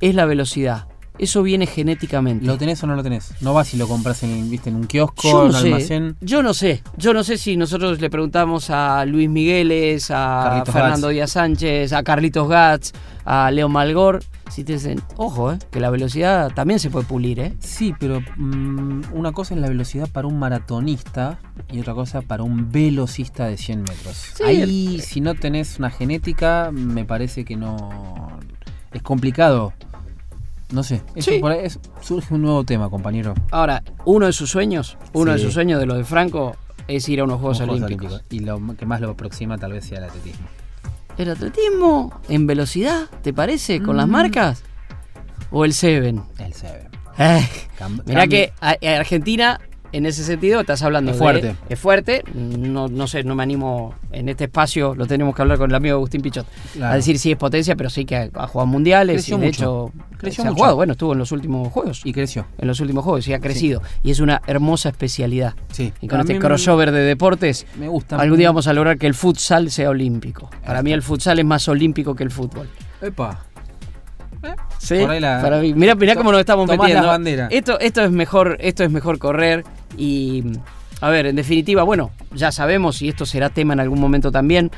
[0.00, 0.88] es la velocidad.
[1.18, 2.46] Eso viene genéticamente.
[2.46, 3.32] ¿Lo tenés o no lo tenés?
[3.42, 5.68] No vas si lo compras en, ¿viste, en un kiosco, Yo en no un sé.
[5.68, 6.16] almacén.
[6.20, 6.82] Yo no sé.
[6.96, 11.14] Yo no sé si nosotros le preguntamos a Luis Migueles, a Carlitos Fernando Gats.
[11.14, 12.92] Díaz Sánchez, a Carlitos Gats,
[13.24, 14.20] a Leo Malgor.
[14.50, 17.54] Si te dicen, ojo, eh, que la velocidad también se puede pulir, ¿eh?
[17.60, 21.38] Sí, pero mm, una cosa es la velocidad para un maratonista
[21.70, 24.16] y otra cosa para un velocista de 100 metros.
[24.36, 28.38] Sí, Ahí, si no tenés una genética, me parece que no.
[28.92, 29.72] Es complicado.
[30.72, 31.02] No sé.
[31.14, 31.38] Eso Sí.
[31.38, 33.34] por ahí es- surge un nuevo tema, compañero.
[33.50, 36.56] Ahora, uno de sus sueños, uno de sus sueños de lo de Franco
[36.88, 38.22] es ir a unos Juegos, Los Juegos Olímpicos.
[38.30, 40.46] Y lo que más lo aproxima tal vez sea el atletismo.
[41.18, 44.10] ¿El atletismo en velocidad, te parece, con las Mm.
[44.10, 44.62] marcas?
[45.50, 46.22] ¿O el Seven?
[46.38, 46.52] El.
[47.18, 47.46] Eh,
[47.78, 49.60] Cam- Mirá que a- a Argentina,
[49.92, 51.56] en ese sentido, estás hablando Es de- fuerte.
[51.68, 52.24] es fuerte.
[52.34, 55.74] No, no sé, no me animo en este espacio, lo tenemos que hablar con el
[55.76, 56.46] amigo Agustín Pichot.
[56.72, 56.92] Claro.
[56.92, 59.16] A decir si es potencia, pero sí que ha, ha jugado mundiales.
[59.16, 59.62] Creció y de mucho.
[59.62, 62.00] hecho, Creció se ha jugado, bueno, estuvo en los últimos juegos.
[62.04, 62.46] Y creció.
[62.58, 63.82] en los últimos juegos y ha crecido.
[64.02, 65.54] Y es una hermosa especialidad.
[65.72, 65.92] Sí.
[66.00, 68.16] Y con A este crossover de deportes, Me gusta.
[68.16, 70.50] algún día vamos a lograr que el futsal sea olímpico.
[70.64, 72.68] Para mí el futsal es más olímpico que el fútbol.
[73.00, 73.46] Epa.
[74.78, 75.74] Sí, Por ahí la- para mí.
[75.74, 77.06] Mirá, cómo nos estamos tomás metiendo.
[77.06, 77.48] las banderas.
[77.52, 79.64] Esto, esto es mejor, esto es mejor correr
[79.96, 80.42] y
[81.00, 84.70] a ver, en definitiva, bueno, ya sabemos y esto será tema en algún momento también,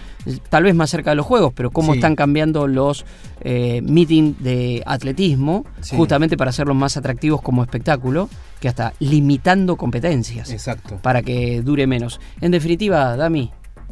[0.48, 1.98] tal vez más cerca de los juegos, pero cómo Sí.
[1.98, 3.05] están cambiando los
[3.42, 5.96] eh, meetings de atletismo, Sí.
[5.96, 10.96] justamente para hacerlos más atractivos como espectáculo, que hasta limitando competencias Exacto.
[11.03, 12.20] para que dure menos.
[12.40, 13.50] En definitiva, Dami,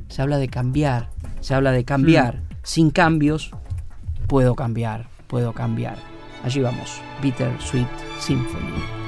[0.09, 2.37] se habla de cambiar, se habla de cambiar.
[2.37, 2.43] Mm.
[2.63, 3.51] Sin cambios,
[4.27, 5.97] puedo cambiar, puedo cambiar.
[6.45, 7.89] Allí vamos, Bitter Sweet
[8.21, 9.02] Symphony.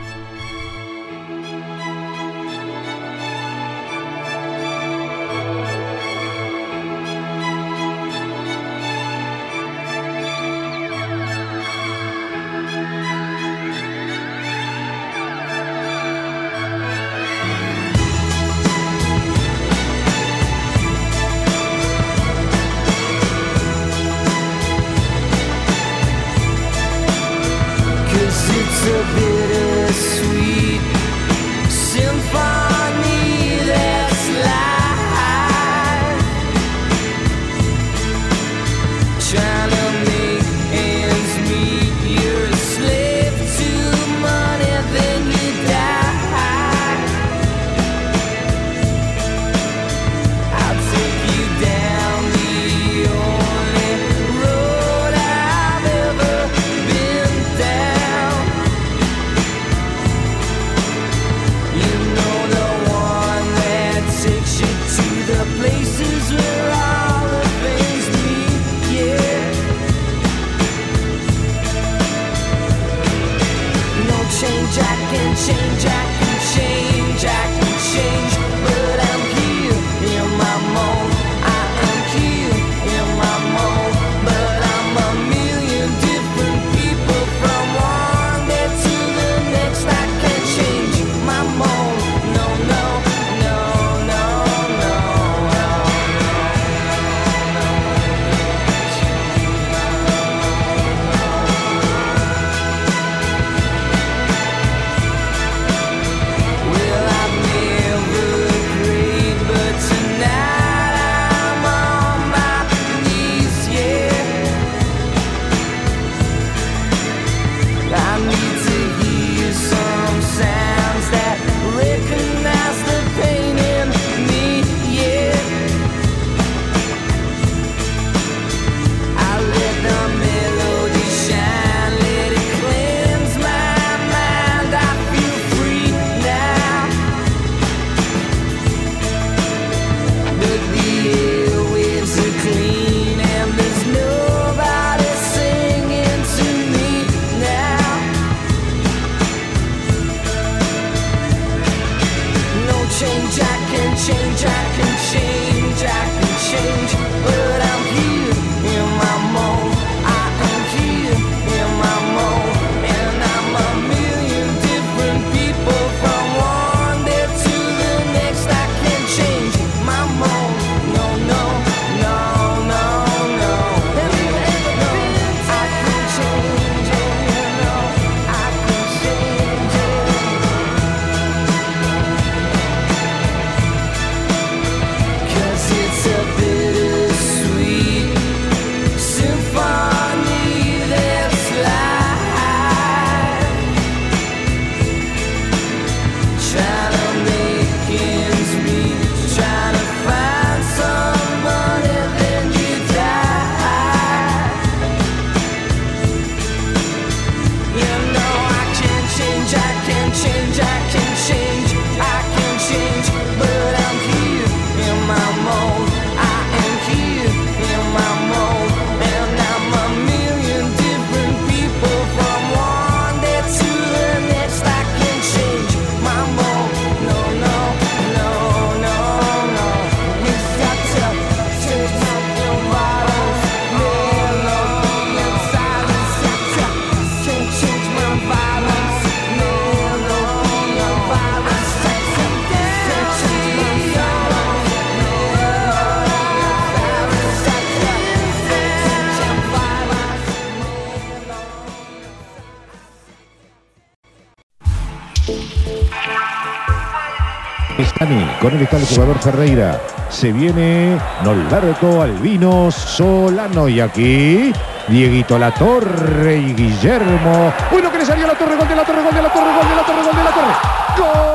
[258.40, 259.80] Con él está el jugador Ferreira.
[260.10, 263.68] Se viene Norberto Albino Solano.
[263.68, 264.52] Y aquí,
[264.88, 267.52] Dieguito La Torre y Guillermo.
[267.72, 269.52] Uy, no que le salió la torre, gol de la torre, gol de la torre,
[269.52, 271.28] gol de la torre, gol de la torre.
[271.28, 271.33] ¡Gol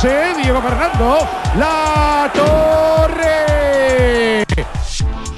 [0.00, 1.18] 15, Diego Fernando,
[1.58, 4.44] La Torre.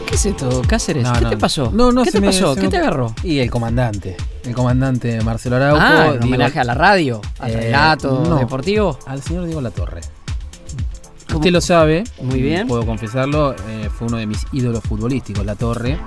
[0.06, 1.02] ¿Qué es esto, Cáceres?
[1.04, 1.70] No, ¿Qué no, te pasó?
[1.72, 2.54] No, no, ¿Qué se te me- pasó?
[2.54, 3.12] se ¿Qué me- te agarró?
[3.24, 4.16] Y el comandante.
[4.44, 5.80] El comandante Marcelo Araujo.
[5.82, 8.36] Ah, en Diego- homenaje a la radio, al Eh, relato no.
[8.36, 8.98] deportivo.
[9.06, 10.00] Al señor Diego La Torre.
[11.34, 12.04] Usted lo sabe.
[12.20, 12.68] Muy bien.
[12.68, 13.54] Puedo confesarlo.
[13.68, 15.98] eh, fue uno de mis ídolos futbolísticos, La Torre.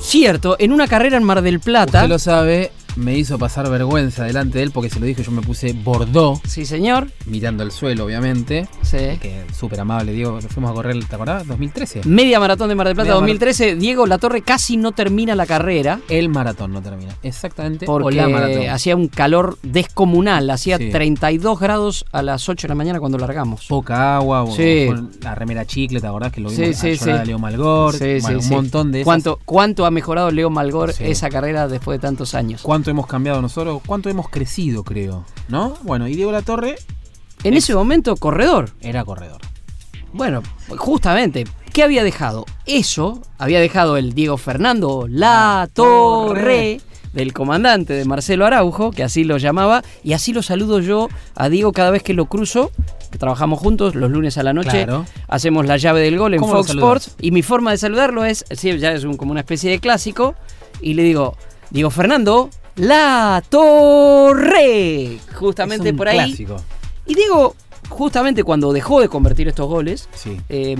[0.00, 1.98] Cierto, en una carrera en Mar del Plata.
[1.98, 2.72] Usted lo sabe.
[2.96, 5.22] Me hizo pasar vergüenza delante de él porque se lo dije.
[5.22, 7.08] Yo me puse Bordeaux, Sí, señor.
[7.26, 8.68] mirando el suelo, obviamente.
[8.82, 8.98] Sí.
[9.20, 10.40] Que súper amable, Diego.
[10.40, 11.46] Fuimos a correr, ¿te acordás?
[11.46, 12.02] 2013.
[12.04, 13.76] Media maratón de Mar del Plata Media 2013.
[13.76, 17.14] Diego Latorre casi no termina la carrera El maratón no termina.
[17.22, 17.86] Exactamente.
[17.88, 18.68] o porque la maratón.
[18.68, 20.48] hacía un calor descomunal.
[20.50, 20.90] Hacía Sí.
[20.90, 23.66] 32 grados a las 8 de la mañana cuando largamos.
[23.66, 24.86] Poca agua, o- Sí.
[24.88, 27.10] con la remera chicle, ¿te acordás que lo vimos sí, sí.
[27.10, 27.94] a Leo Malgor?
[27.94, 29.04] Sí, Bueno, sí, un montón de esas.
[29.06, 32.62] ¿Cuánto, ¿Cuánto ha mejorado Leo Malgor esa carrera después de tantos años?
[32.62, 33.82] ¿Cuánto hemos cambiado nosotros?
[33.84, 35.24] ¿Cuánto hemos crecido, creo?
[35.48, 35.74] ¿No?
[35.82, 36.76] Bueno, y Diego La Torre
[37.44, 38.70] En ese momento, corredor.
[38.80, 39.40] era corredor.
[40.12, 40.42] Bueno,
[40.76, 42.46] justamente, ¿qué había dejado?
[42.66, 46.80] Eso había dejado el Diego Fernando La Torre
[47.12, 51.48] del comandante de Marcelo Araujo, que así lo llamaba, y así lo saludo yo a
[51.48, 52.70] Diego cada vez que lo cruzo,
[53.10, 55.06] que trabajamos juntos los lunes a la noche, Claro.
[55.26, 56.70] hacemos la llave del gol en ¿Cómo lo Fox?
[56.70, 59.80] Sports, y mi forma de saludarlo es, sí, ya es un- como una especie de
[59.80, 60.36] clásico,
[60.80, 61.36] y le digo,
[61.70, 66.16] Diego Fernando La Torre, justamente Es un por ahí.
[66.18, 66.56] Clásico.
[67.06, 67.54] Y Diego,
[67.88, 70.40] justamente cuando dejó de convertir estos goles, Sí.
[70.48, 70.76] eh,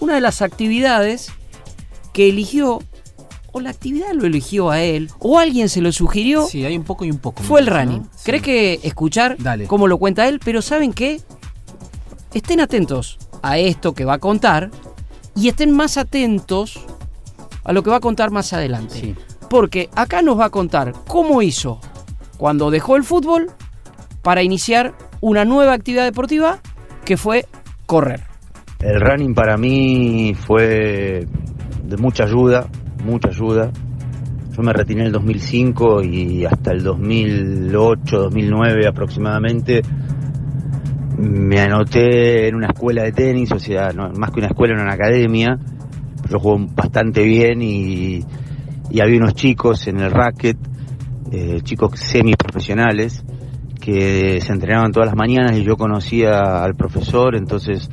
[0.00, 1.30] una de las actividades
[2.12, 2.82] que eligió,
[3.52, 6.84] o la actividad lo eligió a él, o alguien se lo sugirió, Sí, hay un
[6.84, 7.42] poco y un poco.
[7.42, 8.02] fue el running.
[8.02, 8.08] ¿no?
[8.16, 8.22] Sí.
[8.24, 9.66] ¿Crees que escuchar Dale.
[9.66, 10.40] cómo lo cuenta él?
[10.44, 11.20] Pero ¿saben qué?
[12.34, 14.70] Estén atentos a esto que va a contar
[15.34, 16.80] y estén más atentos
[17.64, 19.00] a lo que va a contar más adelante.
[19.00, 19.14] Sí.
[19.48, 21.80] Porque acá nos va a contar cómo hizo
[22.36, 23.50] cuando dejó el fútbol
[24.22, 26.58] para iniciar una nueva actividad deportiva
[27.04, 27.46] que fue
[27.86, 28.22] correr.
[28.80, 31.26] El running para mí fue
[31.84, 32.66] de mucha ayuda,
[33.04, 33.70] mucha ayuda.
[34.52, 39.82] Yo me retiré en el 2005 y hasta el 2008, 2009 aproximadamente
[41.18, 44.92] me anoté en una escuela de tenis, o sea, más que una escuela, en una
[44.92, 45.58] academia.
[46.28, 48.24] Yo juego bastante bien y,
[48.90, 50.56] y había unos chicos en el racket,
[51.32, 53.24] eh, chicos semiprofesionales,
[53.80, 57.90] que se entrenaban todas las mañanas y yo conocía al profesor, entonces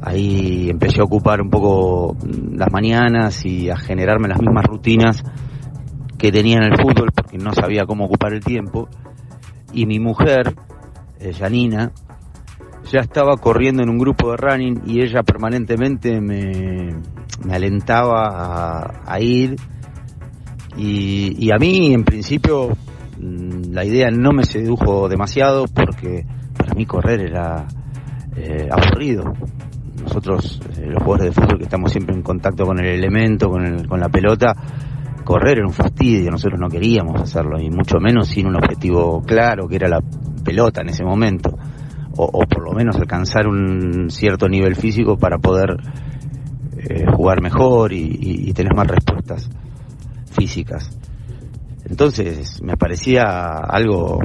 [0.00, 5.24] ahí empecé a ocupar un poco mm, las mañanas y a generarme las mismas rutinas
[6.18, 8.88] que tenía en el fútbol porque no sabía cómo ocupar el tiempo.
[9.72, 10.54] Y mi mujer,
[11.18, 11.92] eh, Janina,
[12.90, 17.00] ya estaba corriendo en un grupo de running y ella permanentemente me,
[17.44, 19.56] me alentaba a, a ir.
[20.76, 22.70] Y, y a mí, en principio,
[23.20, 26.24] mm, la idea no me sedujo demasiado porque
[26.56, 27.66] para mí correr era
[28.36, 29.32] eh, aburrido.
[30.02, 33.64] Nosotros, eh, los jugadores de fútbol que estamos siempre en contacto con el elemento, con,
[33.64, 34.54] el- con la pelota,
[35.24, 39.66] correr era un fastidio, nosotros no queríamos hacerlo, y mucho menos sin un objetivo claro,
[39.68, 40.00] que era la
[40.44, 41.56] pelota en ese momento,
[42.16, 45.76] o, por lo menos alcanzar un cierto nivel físico para poder
[46.76, 49.48] eh, jugar mejor y- y tener más respuestas
[50.34, 50.90] físicas.
[51.88, 54.20] Entonces me parecía algo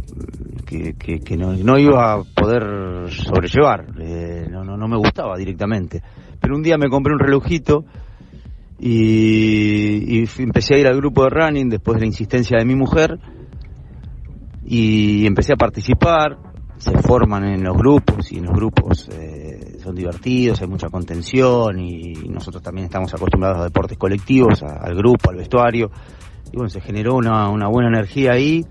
[0.66, 6.02] que, no, iba a poder sobrellevar, eh, no, me gustaba directamente.
[6.40, 7.86] Pero un día me compré un relojito
[8.80, 12.76] y, y empecé a ir al grupo de running después de la insistencia de mi
[12.76, 13.20] mujer
[14.66, 16.49] y empecé a participar.
[16.80, 21.78] Se forman en los grupos y en los grupos eh, son divertidos, hay mucha contención
[21.78, 25.92] y nosotros también estamos acostumbrados a deportes colectivos, a- al grupo, al vestuario.
[26.52, 28.66] Y bueno, se generó una, una buena energía ahí.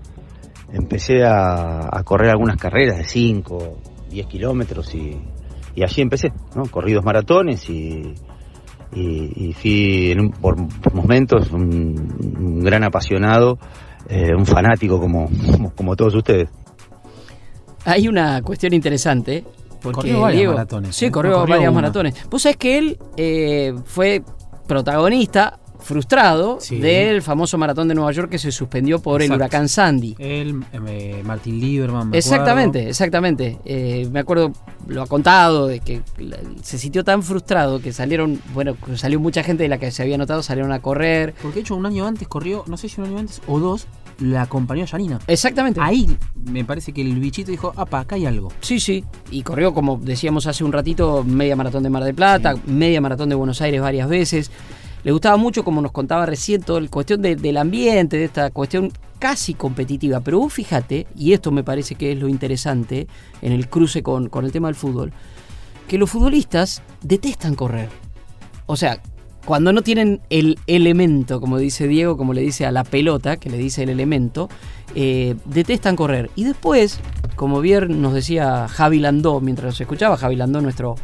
[0.73, 3.77] Empecé a, a correr algunas carreras de 5,
[4.09, 5.17] 10 kilómetros y,
[5.75, 6.63] y allí empecé, ¿no?
[6.63, 8.13] Corrí dos maratones y,
[8.93, 13.59] y, fui en un- por, por momentos un, un gran apasionado,
[14.07, 16.49] eh, un fanático como, como, como todos ustedes.
[17.89, 19.43] Hay una cuestión interesante.
[19.81, 21.11] Porque Corrió varias Diego- maratones, Sí, ¿eh?
[21.11, 21.71] corrió, varias una.
[21.71, 22.13] maratones.
[22.29, 24.23] Vos sabés que él eh, fue
[24.67, 26.77] protagonista frustrado Sí.
[26.79, 30.15] del famoso maratón de Nueva York que se suspendió por el huracán Sandy.
[30.19, 32.89] Él, eh, Martín Lieberman, me Exactamente, acuerdo.
[32.89, 33.57] exactamente.
[33.63, 34.51] Eh, me acuerdo,
[34.87, 36.01] lo ha contado, de que
[36.61, 40.17] se sintió tan frustrado que salieron, bueno, salió mucha gente de la que se había
[40.17, 41.33] notado, salieron a correr.
[41.41, 43.87] Porque de hecho un año antes corrió, no sé si un año antes o dos,
[44.19, 45.19] la acompañó a Yanina.
[45.27, 45.79] Exactamente.
[45.81, 48.51] Ahí me parece que el bichito dijo, apa, acá hay algo.
[48.61, 49.03] Sí, sí.
[49.31, 53.29] Y corrió, como decíamos hace un ratito, media maratón de Mar del Plata, media maratón
[53.29, 54.51] de Buenos Aires varias veces.
[55.03, 58.49] Le gustaba mucho, como nos contaba recién, toda la cuestión de- del ambiente, de esta
[58.51, 60.19] cuestión casi competitiva.
[60.19, 63.07] Pero vos fíjate, y esto me parece que es lo interesante
[63.41, 65.13] en el cruce con, con el tema del fútbol,
[65.87, 67.89] que los futbolistas detestan correr.
[68.65, 69.01] O sea,
[69.45, 73.49] cuando no tienen el elemento, como dice Diego, como le dice a la pelota, que
[73.49, 74.49] le dice el elemento,
[74.95, 76.29] eh, detestan correr.
[76.35, 76.99] Y después,
[77.35, 80.95] como bien nos decía Javi Landó, mientras nos escuchaba, Javi Landó, nuestro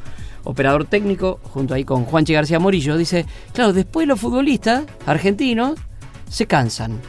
[0.44, 5.80] operador técnico, junto ahí con Juanchi García Morillo, dice, claro, después los futbolistas argentinos
[6.30, 7.00] se cansan.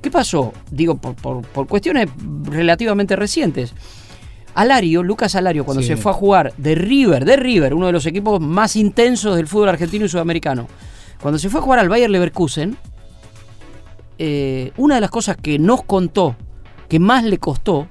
[0.00, 0.52] ¿Qué pasó?
[0.70, 2.08] Digo, por- por cuestiones
[2.44, 3.72] relativamente recientes.
[4.54, 5.88] Alario, Lucas Alario, cuando Sí.
[5.88, 9.46] se fue a jugar de River, de River, uno de los equipos más intensos del
[9.46, 10.68] fútbol argentino y sudamericano,
[11.20, 12.76] cuando se fue a jugar al Bayer Leverkusen,
[14.18, 16.36] eh, una de las cosas que nos contó,
[16.88, 17.88] que más le costó,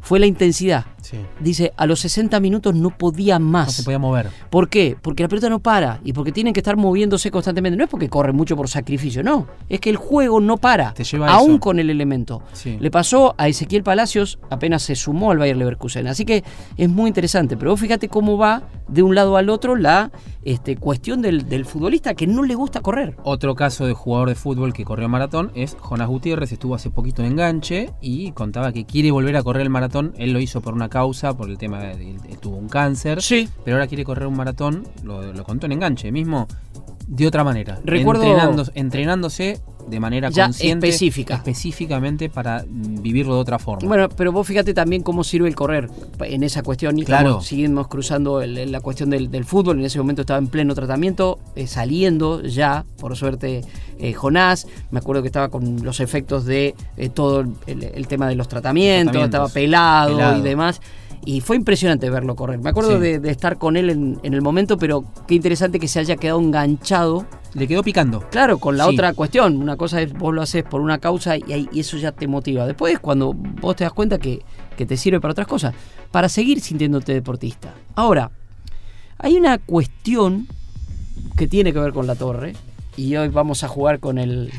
[0.00, 0.86] fue la intensidad.
[1.06, 1.18] Sí.
[1.40, 3.66] Dice, a los 60 minutos no podía más.
[3.66, 4.30] No se podía mover.
[4.50, 4.96] ¿Por qué?
[5.00, 7.76] Porque la pelota no para y porque tienen que estar moviéndose constantemente.
[7.76, 9.46] No es porque corren mucho por sacrificio, no.
[9.68, 11.60] Es que el juego no para, Te lleva a aún eso.
[11.60, 12.42] con el elemento.
[12.52, 12.76] Sí.
[12.80, 16.06] Le pasó a Ezequiel Palacios apenas se sumó al Bayer Leverkusen.
[16.08, 16.42] Así que
[16.76, 17.56] es muy interesante.
[17.56, 20.10] Pero vos fíjate cómo va de un lado al otro la
[20.42, 23.16] este, cuestión del, del futbolista que no le gusta correr.
[23.24, 27.22] Otro caso de jugador de fútbol que corrió maratón es Jonas Gutiérrez, estuvo hace poquito
[27.22, 30.14] en enganche y contaba que quiere volver a correr el maratón.
[30.18, 33.48] Él lo hizo por una causa, por el tema de tuvo un cáncer, Sí.
[33.64, 36.46] pero ahora quiere correr un maratón, lo, lo contó en enganche mismo,
[37.06, 37.78] de otra manera.
[37.84, 38.22] Recuerdo-
[38.74, 41.34] entrenándose de manera Ya consciente, específica.
[41.34, 43.86] específicamente para vivirlo de otra forma.
[43.88, 45.88] Bueno, pero vos fíjate también cómo sirve el correr
[46.20, 47.40] en esa cuestión y Claro.
[47.40, 49.78] seguimos cruzando el- la cuestión del, del fútbol.
[49.78, 53.62] En ese momento estaba en pleno tratamiento, eh, saliendo ya, por suerte,
[53.98, 54.66] eh, Jonás.
[54.90, 58.48] Me acuerdo que estaba con los efectos de eh, todo el, el tema de los
[58.48, 59.26] tratamientos, Tratamientos.
[59.26, 60.38] estaba pelado, Pelado.
[60.38, 60.80] y demás.
[61.24, 62.58] Y fue impresionante verlo correr.
[62.60, 63.00] Me acuerdo Sí.
[63.00, 66.16] de, de estar con él en, en el momento, pero qué interesante que se haya
[66.16, 68.20] quedado enganchado Le quedó picando.
[68.30, 68.94] Claro, con la Sí.
[68.94, 69.56] otra cuestión.
[69.56, 72.66] Una cosa es vos lo haces por una causa y, eso ya te motiva.
[72.66, 74.42] Después, cuando vos te das cuenta que,
[74.76, 75.74] que te sirve para otras cosas,
[76.10, 77.72] para seguir sintiéndote deportista.
[77.94, 78.30] Ahora,
[79.18, 80.46] hay una cuestión
[81.36, 82.52] que tiene que ver con la torre
[82.96, 84.52] y hoy vamos a jugar con el,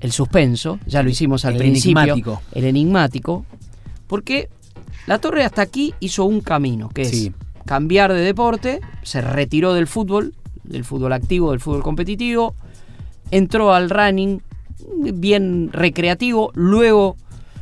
[0.00, 0.78] el suspenso.
[0.86, 2.00] Ya lo hicimos al El principio.
[2.02, 2.42] enigmático.
[2.52, 3.46] El enigmático.
[4.06, 4.50] Porque
[5.06, 7.32] la torre hasta aquí hizo un camino, que es Sí.
[7.66, 10.34] cambiar de deporte, se retiró del fútbol,
[10.64, 12.54] del fútbol activo, del fútbol competitivo,
[13.30, 14.42] entró al running
[15.14, 17.16] bien recreativo, luego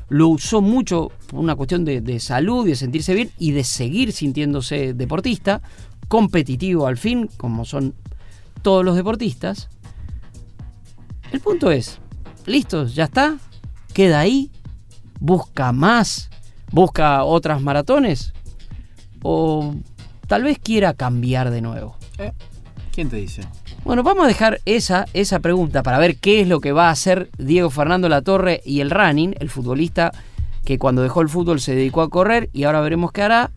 [0.09, 3.65] lo usó mucho por una cuestión de, de salud y de sentirse bien y de
[3.65, 5.63] seguir sintiéndose deportista,
[6.09, 7.95] competitivo al fin, como son
[8.61, 9.69] todos los deportistas.
[11.33, 11.99] El punto es,
[12.47, 13.39] listo, ya está,
[13.95, 14.51] queda ahí,
[15.19, 16.29] busca más,
[16.73, 18.33] busca otras maratones.
[19.23, 19.75] o
[20.27, 21.97] tal vez quiera cambiar de nuevo?
[22.19, 22.33] Eh,
[22.93, 23.43] ¿Quién te dice?
[23.85, 26.93] Bueno, vamos a dejar esa, esa pregunta para ver qué es lo que va a
[26.93, 30.13] hacer Diego Fernando Latorre y el running, el futbolista
[30.65, 33.51] que cuando dejó el fútbol se dedicó a correr y ahora veremos qué hará.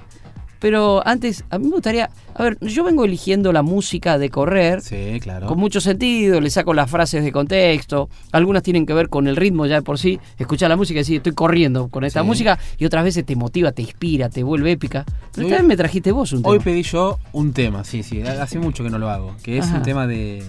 [0.59, 4.81] Pero antes, a mí me gustaría, a ver, yo vengo eligiendo la música de correr
[4.81, 5.47] Sí, claro.
[5.47, 9.35] con mucho sentido, le saco las frases de contexto, algunas tienen que ver con el
[9.35, 12.25] ritmo ya de por sí, escuchar la música y decir, estoy corriendo con esta Sí.
[12.25, 15.05] música, y otras veces te motiva, te inspira, te vuelve épica.
[15.33, 16.51] Pero esta vez me trajiste vos un tema.
[16.53, 19.65] Hoy pedí yo un tema, sí, sí, hace mucho que no lo hago, que es
[19.65, 19.77] Ajá.
[19.77, 20.43] un tema de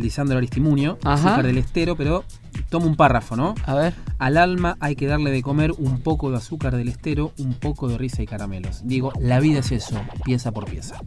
[0.00, 0.98] Lisandro Aristimuño.
[1.04, 2.24] Azúcar del Estero, pero
[2.68, 3.54] tomo un párrafo, ¿no?
[3.66, 3.94] A ver.
[4.18, 7.88] Al alma hay que darle de comer un poco de azúcar del estero, un poco
[7.88, 8.82] de risa y caramelos.
[8.84, 11.00] Digo, la vida es eso, pieza por pieza.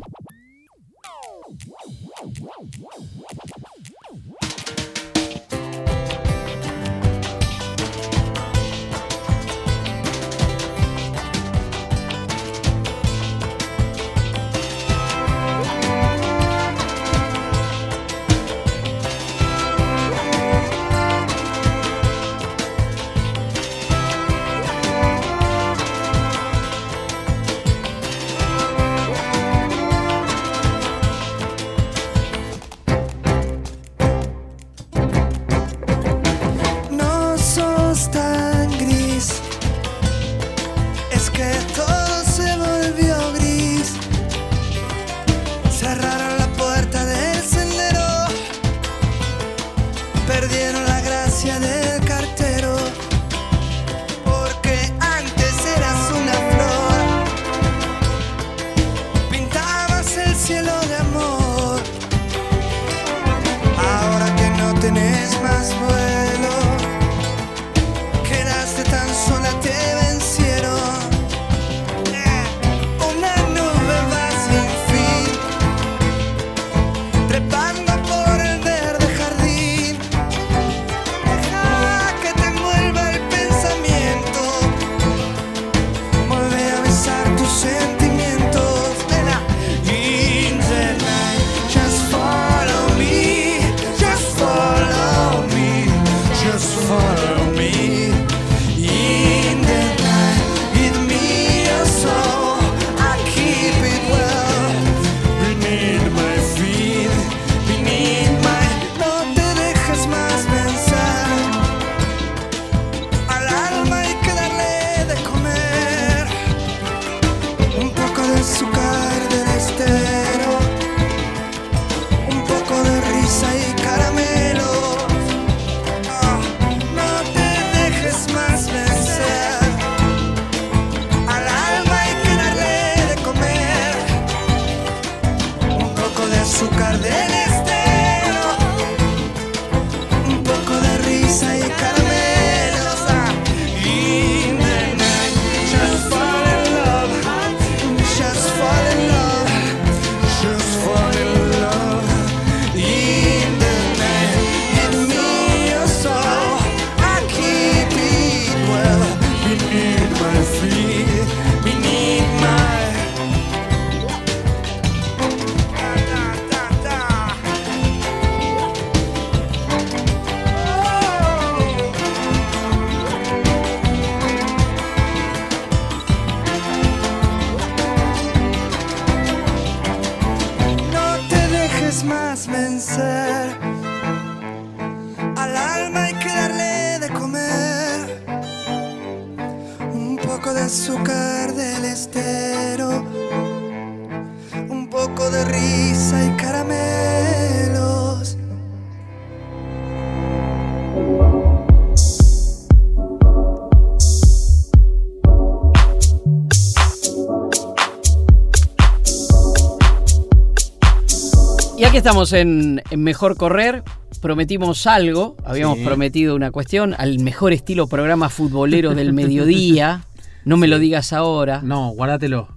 [212.04, 213.82] Estamos en, en Mejor Correr.
[214.22, 215.86] Prometimos algo, habíamos Sí.
[215.86, 220.04] prometido una cuestión al mejor estilo programa futbolero del mediodía.
[220.44, 221.62] No me lo digas ahora.
[221.64, 222.50] No, guárdatelo.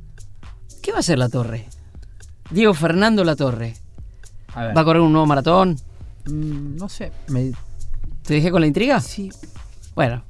[0.83, 1.69] ¿Qué va a hacer la torre?
[2.51, 3.75] Diego Fernando La Torre.
[4.55, 4.77] A ver.
[4.77, 5.77] ¿Va a correr un nuevo maratón?
[6.27, 7.13] Mm, no sé.
[7.29, 7.53] me-
[8.25, 9.01] ¿Te dejé con la intriga?
[9.01, 9.31] sí.
[9.95, 10.25] Bueno,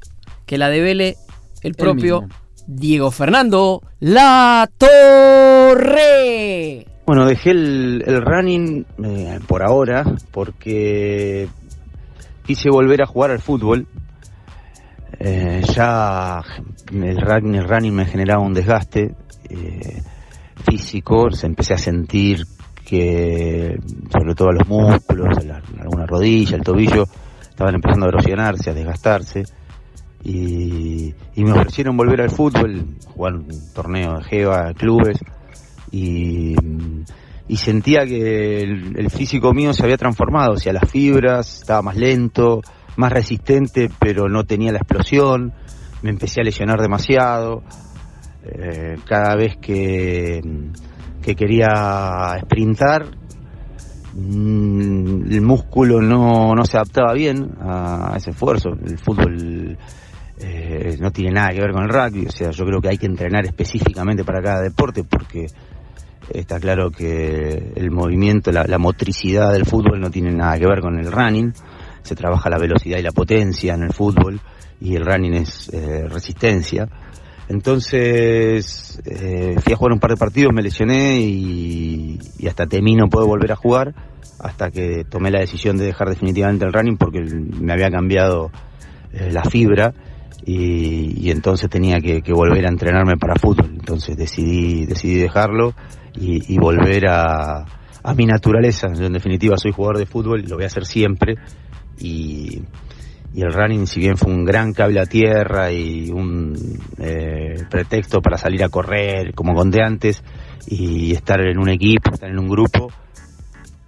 [0.45, 1.17] que la devele
[1.63, 2.29] el propio.
[2.67, 6.86] Diego Fernando La Torre.
[7.07, 11.49] Bueno, dejé el, el running eh, por ahora porque
[12.45, 13.87] quise volver a jugar al fútbol.
[15.19, 16.41] Eh, ya
[16.93, 17.03] el
[17.55, 19.15] el running me generaba un desgaste.
[19.49, 20.03] eh,
[20.69, 22.45] físico, se empecé a sentir
[22.85, 23.77] que,
[24.11, 27.05] sobre todo los músculos, la- alguna rodilla, el tobillo,
[27.49, 29.45] estaban empezando a erosionarse, a desgastarse.
[30.25, 32.85] Y, y me ofrecieron volver al fútbol,
[33.15, 35.19] jugar un torneo de Jeva, clubes,
[35.91, 36.55] y,
[37.57, 41.97] sentía que el, el físico mío se había transformado, o sea, las fibras, estaba más
[41.97, 42.61] lento,
[42.97, 45.53] más resistente, pero no tenía la explosión,
[46.03, 47.63] me empecé a lesionar demasiado,
[48.45, 50.41] eh, cada vez que,
[51.23, 53.07] que quería sprintar,
[54.15, 59.77] mm, el músculo no, no se adaptaba bien a ese esfuerzo, el fútbol
[60.39, 62.99] eh, no tiene nada que ver con el rugby, o sea, yo creo que hay
[62.99, 65.47] que entrenar específicamente para cada deporte porque
[66.33, 70.99] está claro que el movimiento, la, motricidad del fútbol no tiene nada que ver con
[70.99, 71.53] el running,
[72.03, 74.41] se trabaja la velocidad y la potencia en el fútbol
[74.81, 76.89] y el running es eh, resistencia.
[77.49, 83.09] Entonces eh, fui a jugar un par de partidos, me lesioné y, hasta temí no
[83.09, 83.95] puedo volver a jugar
[84.39, 88.51] hasta que tomé la decisión de dejar definitivamente el running porque me había cambiado
[89.13, 89.95] eh, la fibra
[90.45, 93.71] y, y entonces tenía que, que volver a entrenarme para fútbol.
[93.75, 95.75] Entonces decidí, decidí dejarlo
[96.19, 97.65] y, volver a,
[98.17, 98.89] mi naturaleza.
[98.95, 101.37] Yo en definitiva soy jugador de fútbol lo voy a hacer siempre.
[101.99, 102.63] Y,
[103.35, 106.55] el running, si bien fue un gran cable a tierra y un
[106.99, 110.23] eh, pretexto para salir a correr, como conté antes,
[110.67, 112.91] y estar en un equipo, estar en un grupo,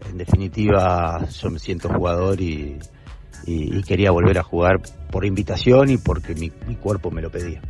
[0.07, 2.79] en definitiva yo me siento jugador y
[3.87, 7.63] quería volver a jugar por invitación y porque mi, mi cuerpo me lo pedía.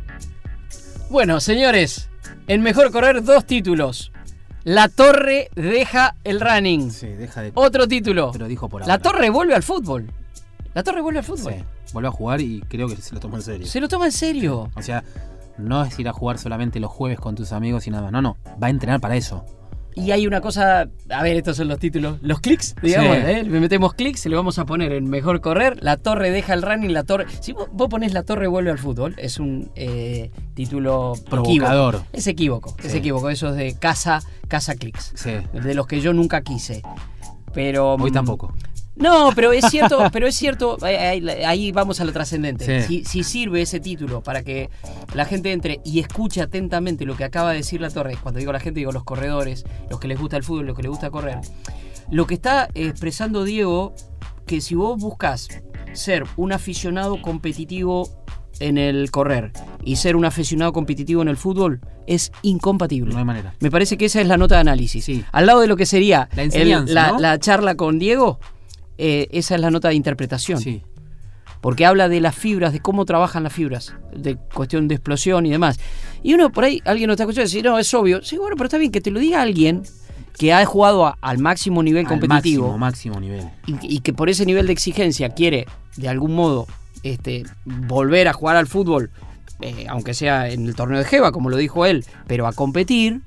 [1.09, 2.09] Bueno, señores,
[2.47, 4.11] en Mejor Correr dos títulos.
[4.63, 6.91] La Torre deja el running.
[6.91, 7.51] Sí, deja de.
[7.55, 8.31] Otro título.
[8.31, 8.99] Te lo dijo por La.
[8.99, 10.11] Torre vuelve al fútbol.
[10.73, 11.53] La Torre vuelve al fútbol.
[11.53, 13.67] Sí, vuelve a jugar y creo que se lo tomó en serio.
[13.67, 14.69] Se lo toma en serio.
[14.75, 15.03] O sea,
[15.57, 18.11] no es ir a jugar solamente los jueves con tus amigos y nada más.
[18.11, 18.37] No, no.
[18.61, 19.45] Va a entrenar para eso.
[19.95, 23.23] Y hay una cosa, a ver, estos son los títulos, los clics, digamos, Sí.
[23.25, 23.43] ¿eh?
[23.43, 26.93] le metemos clics, lo vamos a poner en mejor correr, la torre deja el running,
[26.93, 31.13] la torre, si vos, vos ponés la torre vuelve al fútbol, es un eh, título
[31.29, 31.95] Provocador.
[31.95, 32.07] equívoco.
[32.13, 35.31] es equívoco, es equívoco, eso es de casa, casa clics, Sí.
[35.53, 36.81] de los que yo nunca quise,
[37.53, 38.53] pero Hoy tampoco.
[38.99, 40.95] No, pero es cierto, pero es cierto, ahí,
[41.45, 42.81] ahí- vamos a lo trascendente.
[42.81, 42.87] Sí.
[42.87, 44.69] Si, si sirve ese título para que
[45.13, 48.51] la gente entre y escuche atentamente lo que acaba de decir la torre, cuando digo
[48.51, 51.09] la gente digo los corredores, los que les gusta el fútbol, los que les gusta
[51.09, 51.39] correr.
[52.11, 53.93] Lo que está expresando Diego,
[54.45, 55.47] que si vos buscas
[55.93, 58.09] ser un aficionado competitivo
[58.59, 59.51] en el correr
[59.83, 63.13] y ser un aficionado competitivo en el fútbol es incompatible.
[63.13, 63.53] No hay manera.
[63.59, 65.05] Me parece que esa es la nota de análisis.
[65.05, 65.23] Sí.
[65.31, 67.19] Al lado de lo que sería La el- enseñanza, la, ¿no?
[67.19, 68.39] la charla con Diego,
[68.99, 70.59] eh, esa es la nota de interpretación.
[70.59, 70.83] Sí.
[71.61, 75.49] Porque habla de las fibras, de cómo trabajan las fibras, de cuestión de explosión y
[75.49, 75.77] demás.
[76.23, 78.21] Y uno por ahí, alguien no está escuchando y dice, no, es obvio.
[78.23, 79.83] Sí, bueno, pero está bien que te lo diga alguien
[80.37, 83.49] que ha jugado a- al máximo nivel Al competitivo máximo, máximo nivel.
[83.67, 85.65] y, y que por ese nivel de exigencia quiere,
[85.97, 86.65] de algún modo,
[87.03, 89.09] este, volver a jugar al fútbol,
[89.59, 93.19] eh, aunque sea en el torneo de Jeva, como lo dijo él, pero a competir,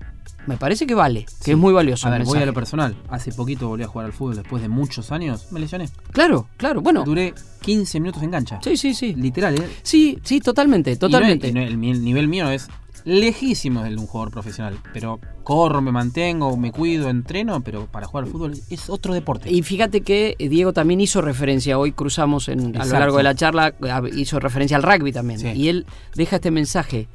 [0.47, 2.07] me parece que vale, que es muy valioso.
[2.09, 2.97] A ver, voy a lo personal.
[3.09, 5.49] Hace poquito volví a jugar al fútbol después de muchos años.
[5.53, 5.89] Me lesioné.
[6.13, 7.05] Claro, claro, bueno.
[7.05, 8.59] Duré 15 minutos en cancha.
[8.63, 9.15] Sí, sí, sí.
[9.15, 9.69] Literal, ¿eh?
[9.83, 11.49] Sí, sí, totalmente, totalmente.
[11.49, 12.69] Y no es- y no- el, nivel mío es
[13.05, 14.79] lejísimo del de un jugador profesional.
[14.93, 19.51] Pero corro, me mantengo, me cuido, entreno, pero para jugar al fútbol es otro deporte.
[19.53, 23.23] Y fíjate que eh, Diego también hizo referencia, hoy cruzamos en, a lo largo de
[23.25, 23.75] la charla,
[24.15, 25.41] hizo referencia al rugby también.
[25.41, 25.49] Sí.
[25.49, 27.09] Y él deja este mensaje.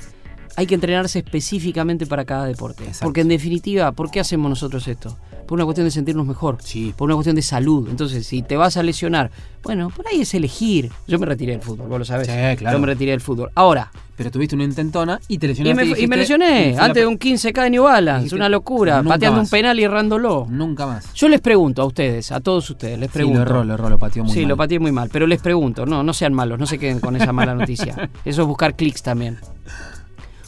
[0.58, 2.84] Hay que entrenarse específicamente para cada deporte.
[2.84, 3.06] Exacto.
[3.06, 5.16] Porque en definitiva, ¿por qué hacemos nosotros esto?
[5.48, 6.58] Por una cuestión de sentirnos mejor.
[6.62, 6.94] Sí.
[6.98, 7.88] Por una cuestión de salud.
[7.90, 9.32] Entonces, si te vas a lesionar,
[9.64, 10.92] bueno, por ahí es elegir.
[11.08, 12.28] Yo me retiré del fútbol, vos lo sabés.
[12.28, 12.76] Sí, claro.
[12.76, 13.50] Yo me retiré del fútbol.
[13.56, 15.76] Ahora, Pero tuviste una intentona y te y lesionaste.
[15.76, 18.18] me, y dijiste, me lesioné "Y fue la antes de un 15K de New Balance,
[18.24, 19.52] dijiste, una locura, "Nunca pateando un más".
[19.52, 20.48] penal y errándolo.
[20.50, 21.14] Nunca más.
[21.14, 23.38] Yo les pregunto a ustedes, a todos ustedes, les Sí, pregunto.
[23.40, 24.50] lo erró, lo erró, lo pateó muy sí, mal.
[24.50, 27.16] lo pateé muy mal, pero les pregunto, no, no sean malos, no se queden con
[27.16, 28.10] esa mala noticia.
[28.26, 29.38] Eso es buscar clics también.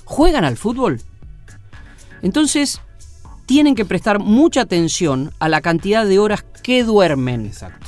[0.09, 0.99] ¿Juegan al fútbol?
[2.23, 2.81] Entonces,
[3.45, 7.45] tienen que prestar mucha atención a la cantidad de horas que duermen.
[7.45, 7.85] Exacto.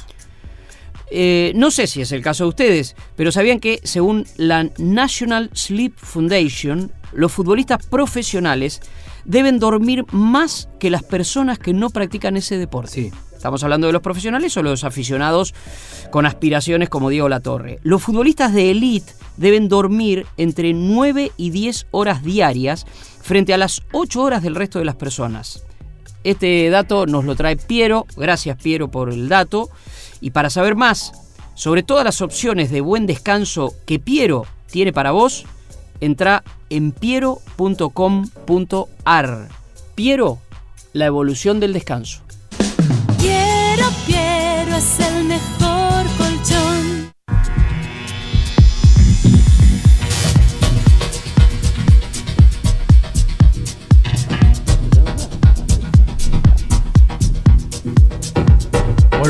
[1.10, 5.50] Eh, no sé si es el caso de ustedes, pero sabían que según la National
[5.56, 8.82] Sleep Foundation, los futbolistas profesionales
[9.26, 12.92] deben dormir más que las personas que no practican ese deporte.
[12.92, 13.12] Sí.
[13.36, 15.56] Estamos hablando de los profesionales o los aficionados
[16.12, 17.80] con aspiraciones como Diego Latorre.
[17.82, 22.86] Los futbolistas de élite deben dormir entre 9 y 10 horas diarias
[23.22, 25.64] frente a las 8 horas del resto de las personas.
[26.24, 28.06] Este dato nos lo trae Piero.
[28.16, 29.70] Gracias Piero por el dato.
[30.20, 31.14] Y para saber más
[31.56, 35.46] sobre todas las opciones de buen descanso que Piero tiene para vos,
[36.00, 37.90] entra en piero.com.ar.
[39.96, 40.40] Piero,
[40.94, 42.22] la evolución del descanso.
[43.20, 45.11] Piero, Piero es el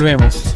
[0.02, 0.56] Volvemos.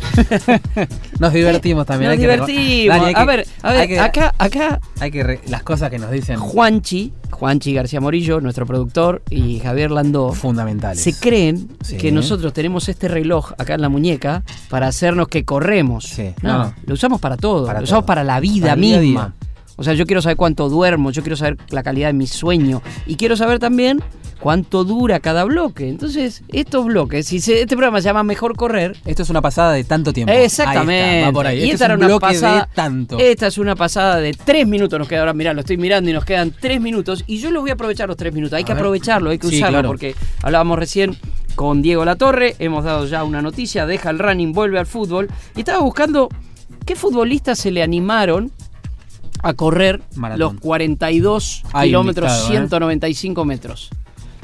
[1.19, 2.09] nos divertimos también.
[2.09, 2.97] Nos hay que reco- divertimos.
[2.97, 5.91] Dani, hay a ver, a ver, hay que- acá, acá Hay que re- las cosas
[5.91, 10.99] que nos dicen Juanchi, Juanchi García Morillo, nuestro productor, y Javier Landó, fundamentales.
[11.01, 11.97] se creen Sí.
[11.97, 16.05] que nosotros tenemos este reloj acá en la muñeca para hacernos que corremos.
[16.05, 16.33] Sí.
[16.41, 18.07] No, lo usamos para todo, Para lo usamos todo.
[18.07, 19.21] para la vida Para día misma.
[19.25, 19.33] día.
[19.77, 22.81] O sea, yo quiero saber cuánto duermo, yo quiero saber la calidad de mi sueño
[23.05, 24.01] y quiero saber también
[24.39, 25.89] cuánto dura cada bloque.
[25.89, 29.73] Entonces, estos bloques, si se- este programa se llama Mejor Correr, Esto es una pasada
[29.73, 30.31] de tanto tiempo.
[30.31, 31.23] Está, Exactamente.
[31.25, 31.57] va por ahí.
[31.57, 32.61] Y Este esta es era un una pasada.
[32.69, 33.17] de tanto.
[33.19, 34.99] Esta es una pasada de tres minutos.
[34.99, 37.23] Nos queda ahora, mirá, lo estoy mirando y nos quedan tres minutos.
[37.27, 38.57] Y yo los voy a aprovechar los tres minutos.
[38.57, 38.79] Hay que ver.
[38.81, 39.73] aprovecharlo, hay que Sí, usarlo.
[39.77, 39.88] claro.
[39.89, 41.15] Porque hablábamos recién
[41.55, 42.55] con Diego Latorre.
[42.59, 43.86] Hemos dado ya una noticia.
[43.86, 45.29] Deja el running, vuelve al fútbol.
[45.55, 46.29] Y estaba buscando
[46.86, 48.51] qué futbolistas se le animaron
[49.43, 50.39] a correr Maratón.
[50.39, 52.49] los 42 Hay un kilómetros, listado, ¿eh?
[52.57, 53.89] 195 metros.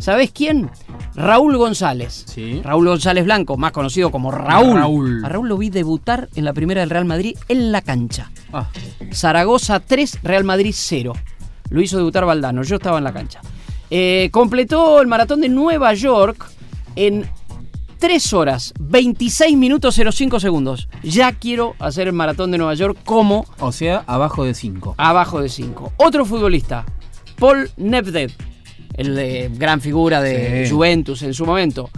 [0.02, 0.72] ¿Sabés quién?
[1.14, 2.26] Raúl González.
[2.28, 2.60] Sí.
[2.64, 4.76] Raúl González Blanco, más conocido como Raúl.
[4.76, 5.24] Raúl.
[5.24, 8.32] A Raúl lo vi debutar en la primera del Real Madrid en la cancha.
[8.52, 8.68] Ah,
[9.14, 11.14] Zaragoza 3, Real Madrid 0.
[11.70, 13.42] Lo hizo debutar Valdano, yo estaba en la cancha.
[13.92, 16.50] Eh, completó el maratón de Nueva York
[16.96, 17.30] en
[18.00, 20.90] 3 horas, 26 minutos 05 segundos.
[21.04, 24.96] Ya quiero hacer el maratón de Nueva York como o sea, abajo de 5.
[24.98, 25.94] abajo de 5.
[25.98, 26.86] Otro futbolista,
[27.38, 28.32] Paul Nedved,
[28.98, 30.72] el de gran figura de Sí.
[30.72, 31.90] Juventus en su momento.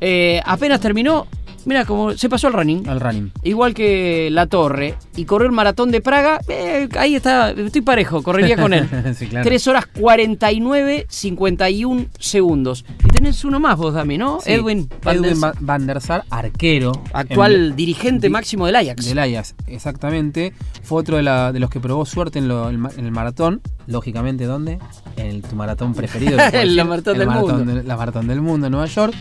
[0.00, 1.26] Eh, apenas terminó,
[1.66, 2.88] mira cómo se pasó al running.
[2.88, 3.30] Al running.
[3.42, 4.94] Igual que La Torre.
[5.16, 6.40] Y corrió el maratón de Praga.
[6.48, 8.88] eh, ahí está, estoy parejo, correría con él.
[9.18, 9.44] sí, claro.
[9.44, 12.84] 3 horas 49, 51 segundos.
[13.04, 14.40] Y tenés uno más vos, Dami, ¿no?
[14.40, 16.92] Sí, Edwin Van Edwin Van- Van der Sar, arquero.
[17.12, 19.04] actual en- dirigente di- máximo del Ajax.
[19.04, 20.52] Del Ajax, exactamente.
[20.82, 23.60] Fue otro de, la- de los que probó suerte en, lo- el en el maratón.
[23.86, 24.78] Lógicamente, ¿dónde?
[25.16, 26.36] En el- tu maratón preferido.
[26.36, 26.50] decir,
[26.84, 27.64] maratón el del mundo.
[27.74, 29.14] de- la maratón del mundo en Nueva York.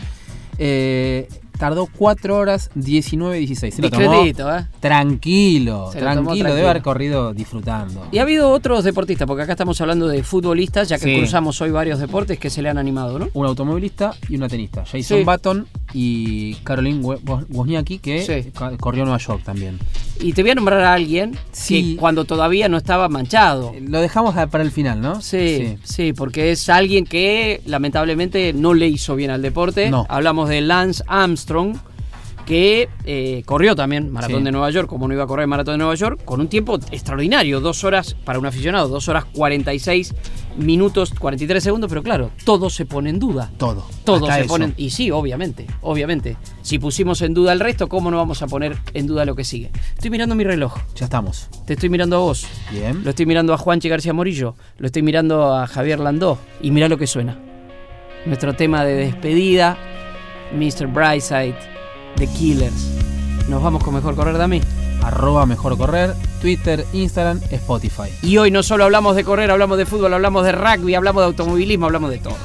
[0.57, 1.27] Eh,
[1.57, 3.75] tardó 4 horas 19 16.
[3.75, 4.65] Se Discretito, ¿eh?
[4.79, 6.33] tranquilo, Se lo tomó tranquilo.
[6.35, 6.69] Debe tranquilo.
[6.69, 8.07] haber corrido disfrutando.
[8.11, 11.17] Y ha habido otros deportistas, porque acá estamos hablando de futbolistas, ya que Sí.
[11.19, 13.29] cruzamos hoy varios deportes que se le han animado, ¿no?
[13.33, 14.81] Un automovilista y una tenista.
[14.85, 15.23] Jason Sí.
[15.23, 18.51] Button y Caroline Wo- Wo- Wozniacki, que Sí.
[18.79, 19.79] corrió Nueva York también.
[20.19, 21.37] Y te voy a nombrar a alguien
[21.67, 23.73] que cuando todavía no estaba manchado.
[23.81, 25.21] Lo dejamos para el final, ¿no?
[25.21, 29.89] Sí, sí, porque es alguien que lamentablemente no le hizo bien al deporte.
[29.89, 30.05] No.
[30.09, 31.44] Hablamos de Lance Armstrong,
[32.45, 34.43] que eh, corrió también Maratón Sí.
[34.43, 36.75] de Nueva York, como no iba a correr Maratón de Nueva York, con un tiempo
[36.91, 40.13] extraordinario, dos horas para un aficionado, dos horas 46
[40.57, 43.51] minutos 43 segundos, pero claro, todo se pone en duda.
[43.57, 43.87] Todo.
[44.03, 44.47] Todo Hasta se eso.
[44.49, 46.37] pone Y sí, obviamente, obviamente.
[46.61, 49.43] Si pusimos en duda el resto, ¿cómo no vamos a poner en duda lo que
[49.43, 49.71] sigue?
[49.95, 50.75] Estoy mirando mi reloj.
[50.95, 51.49] Ya estamos.
[51.65, 52.45] Te estoy mirando a vos.
[52.71, 53.03] Bien.
[53.03, 54.55] Lo estoy mirando a Juanchi García Morillo.
[54.77, 56.37] Lo estoy mirando a Javier Landó.
[56.61, 57.39] Y mirá lo que suena.
[58.27, 59.77] Nuestro tema de despedida,
[60.53, 60.91] Mr.
[60.91, 61.55] Brightside,
[62.15, 62.91] The Killers.
[63.49, 64.61] Nos vamos con Mejor Correr, Dami.
[65.03, 68.09] Arroba Mejor Correr, Twitter, Instagram, Spotify.
[68.23, 71.25] Y hoy no solo hablamos de correr, hablamos de fútbol, hablamos de rugby, hablamos de
[71.27, 72.37] automovilismo, hablamos de todo.